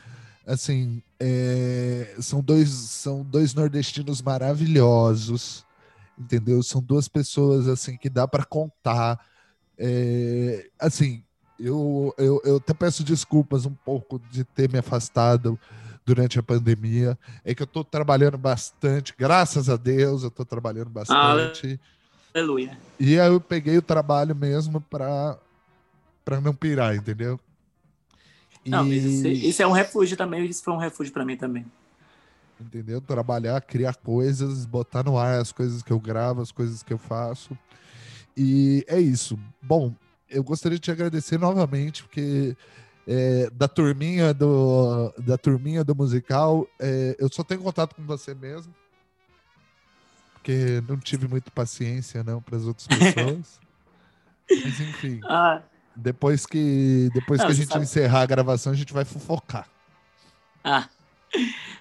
assim, 0.46 1.02
é, 1.20 2.16
são 2.20 2.42
dois 2.42 2.70
são 2.70 3.24
dois 3.24 3.54
nordestinos 3.54 4.22
maravilhosos, 4.22 5.66
entendeu? 6.18 6.64
São 6.64 6.82
duas 6.82 7.08
pessoas 7.08 7.68
assim 7.68 7.98
que 7.98 8.10
dá 8.10 8.28
para 8.28 8.46
contar. 8.46 9.20
É, 9.78 10.70
assim, 10.80 11.24
eu, 11.62 12.14
eu, 12.18 12.42
eu 12.44 12.58
até 12.58 12.74
peço 12.74 13.04
desculpas 13.04 13.66
um 13.66 13.74
pouco 13.74 14.20
de 14.32 14.44
ter 14.44 14.70
me 14.70 14.80
afastado 14.80 15.60
durante 16.06 16.40
a 16.40 16.44
pandemia. 16.44 17.18
É 17.46 17.54
que 17.54 17.62
eu 17.62 17.66
estou 17.66 17.84
trabalhando 17.84 18.38
bastante, 18.38 19.14
graças 19.18 19.70
a 19.70 19.78
Deus, 19.78 20.24
eu 20.24 20.30
estou 20.30 20.46
trabalhando 20.46 20.90
bastante. 20.90 21.80
Aleluia. 22.34 22.78
E 23.00 23.20
aí 23.20 23.28
eu 23.28 23.40
peguei 23.40 23.78
o 23.78 23.82
trabalho 23.82 24.36
mesmo 24.36 24.82
para 24.82 25.38
não 26.42 26.54
pirar, 26.54 26.96
entendeu? 26.96 27.40
E... 28.66 28.70
Não, 28.70 28.88
isso, 28.88 29.28
isso 29.28 29.62
é 29.62 29.68
um 29.68 29.72
refúgio 29.72 30.16
também, 30.16 30.46
isso 30.46 30.64
foi 30.64 30.74
um 30.74 30.78
refúgio 30.78 31.12
para 31.14 31.26
mim 31.26 31.36
também. 31.36 31.66
Entendeu? 32.60 33.02
Trabalhar, 33.02 33.60
criar 33.62 33.96
coisas, 33.96 34.66
botar 34.66 35.04
no 35.04 35.18
ar 35.18 35.40
as 35.40 35.52
coisas 35.52 35.82
que 35.82 35.92
eu 35.92 36.00
gravo, 36.00 36.42
as 36.42 36.52
coisas 36.52 36.84
que 36.84 36.94
eu 36.94 36.98
faço. 36.98 37.58
E 38.38 38.86
é 38.88 39.00
isso. 39.00 39.38
Bom, 39.62 39.94
eu 40.32 40.44
gostaria 40.44 40.78
de 40.78 40.84
te 40.84 40.92
agradecer 40.92 41.38
novamente, 41.38 42.04
porque 42.04 42.56
é, 43.08 43.50
da 43.52 43.68
turminha 43.68 44.34
do 44.34 45.14
da 45.18 45.38
turminha 45.38 45.84
do 45.84 45.94
musical, 45.94 46.68
é, 46.80 47.16
eu 47.20 47.30
só 47.32 47.44
tenho 47.44 47.62
contato 47.62 47.96
com 47.96 48.04
você 48.04 48.34
mesmo, 48.34 48.74
porque 50.34 50.82
não 50.88 50.98
tive 50.98 51.28
muita 51.28 51.52
paciência 51.52 52.24
não 52.24 52.42
para 52.42 52.58
as 52.58 52.66
outras 52.66 52.88
pessoas. 52.88 53.60
Mas 54.50 54.80
enfim. 54.80 55.20
Ah. 55.24 55.62
Depois 55.96 56.46
que 56.46 57.10
depois 57.14 57.40
não, 57.40 57.48
que 57.48 57.52
a 57.52 57.56
gente 57.56 57.70
sabe... 57.70 57.84
encerrar 57.84 58.22
a 58.22 58.26
gravação, 58.26 58.72
a 58.72 58.76
gente 58.76 58.94
vai 58.94 59.06
fofocar. 59.06 59.68
Ah. 60.64 60.88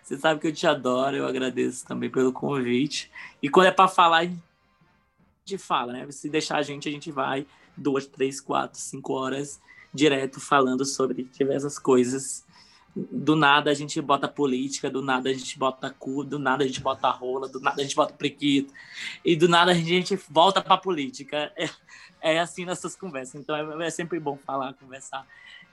Você 0.03 0.17
sabe 0.17 0.41
que 0.41 0.49
eu 0.49 0.53
te 0.53 0.67
adoro, 0.67 1.17
eu 1.17 1.27
agradeço 1.27 1.85
também 1.87 2.11
pelo 2.11 2.33
convite. 2.33 3.11
E 3.43 3.49
quando 3.49 3.67
é 3.67 3.73
para 3.73 3.89
falar, 3.89 4.19
a 4.19 4.25
gente 4.25 5.59
fala, 5.59 5.93
né? 5.93 6.11
Se 6.11 6.29
deixar 6.29 6.59
a 6.59 6.63
gente, 6.63 6.89
a 6.89 6.93
gente 6.93 7.11
vai 7.11 7.47
duas, 7.77 8.07
três, 8.07 8.41
quatro, 8.41 8.79
cinco 8.79 9.13
horas 9.13 9.61
direto 9.93 10.41
falando 10.41 10.85
sobre 10.85 11.29
diversas 11.33 11.79
coisas. 11.79 12.45
Do 12.95 13.37
nada 13.37 13.71
a 13.71 13.75
gente 13.75 14.01
bota 14.01 14.27
política, 14.27 14.91
do 14.91 15.01
nada 15.01 15.31
a 15.31 15.33
gente 15.33 15.59
bota 15.59 15.91
cu, 15.91 16.25
do 16.25 16.39
nada 16.39 16.65
a 16.65 16.67
gente 16.67 16.81
bota 16.81 17.09
rola, 17.11 17.49
do 17.49 17.61
nada 17.61 17.81
a 17.81 17.85
gente 17.85 17.95
bota 17.95 18.13
prequito, 18.15 18.73
e 19.25 19.37
do 19.37 19.49
nada 19.49 19.71
a 19.71 19.75
gente 19.75 20.19
volta 20.29 20.61
para 20.61 20.77
política. 20.77 21.53
É, 21.57 21.71
é, 22.21 22.41
assim 22.41 22.65
nessas 22.65 22.97
conversas. 22.97 23.37
Então 23.37 23.55
é, 23.55 23.87
é 23.87 23.91
sempre 23.91 24.19
bom 24.19 24.37
falar, 24.37 24.75
conversar 24.75 25.27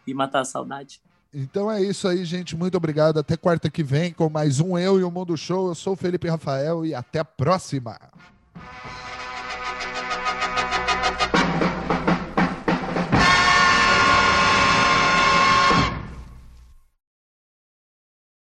e 0.06 0.14
matar 0.14 0.42
a 0.42 0.46
saudade. 0.46 1.02
Então 1.34 1.72
é 1.72 1.82
isso 1.82 2.08
aí, 2.08 2.24
gente. 2.24 2.56
Muito 2.56 2.78
obrigado. 2.78 3.20
Até 3.20 3.36
quarta 3.36 3.70
que 3.70 3.84
vem 3.84 4.14
com 4.14 4.30
mais 4.30 4.60
um 4.60 4.78
Eu 4.78 5.00
e 5.00 5.04
o 5.04 5.12
Mundo 5.12 5.36
Show. 5.36 5.68
Eu 5.68 5.76
sou 5.76 5.94
o 5.94 5.98
Felipe 5.98 6.28
Rafael 6.28 6.86
e 6.86 6.94
até 6.94 7.20
a 7.20 7.26
próxima. 7.26 8.00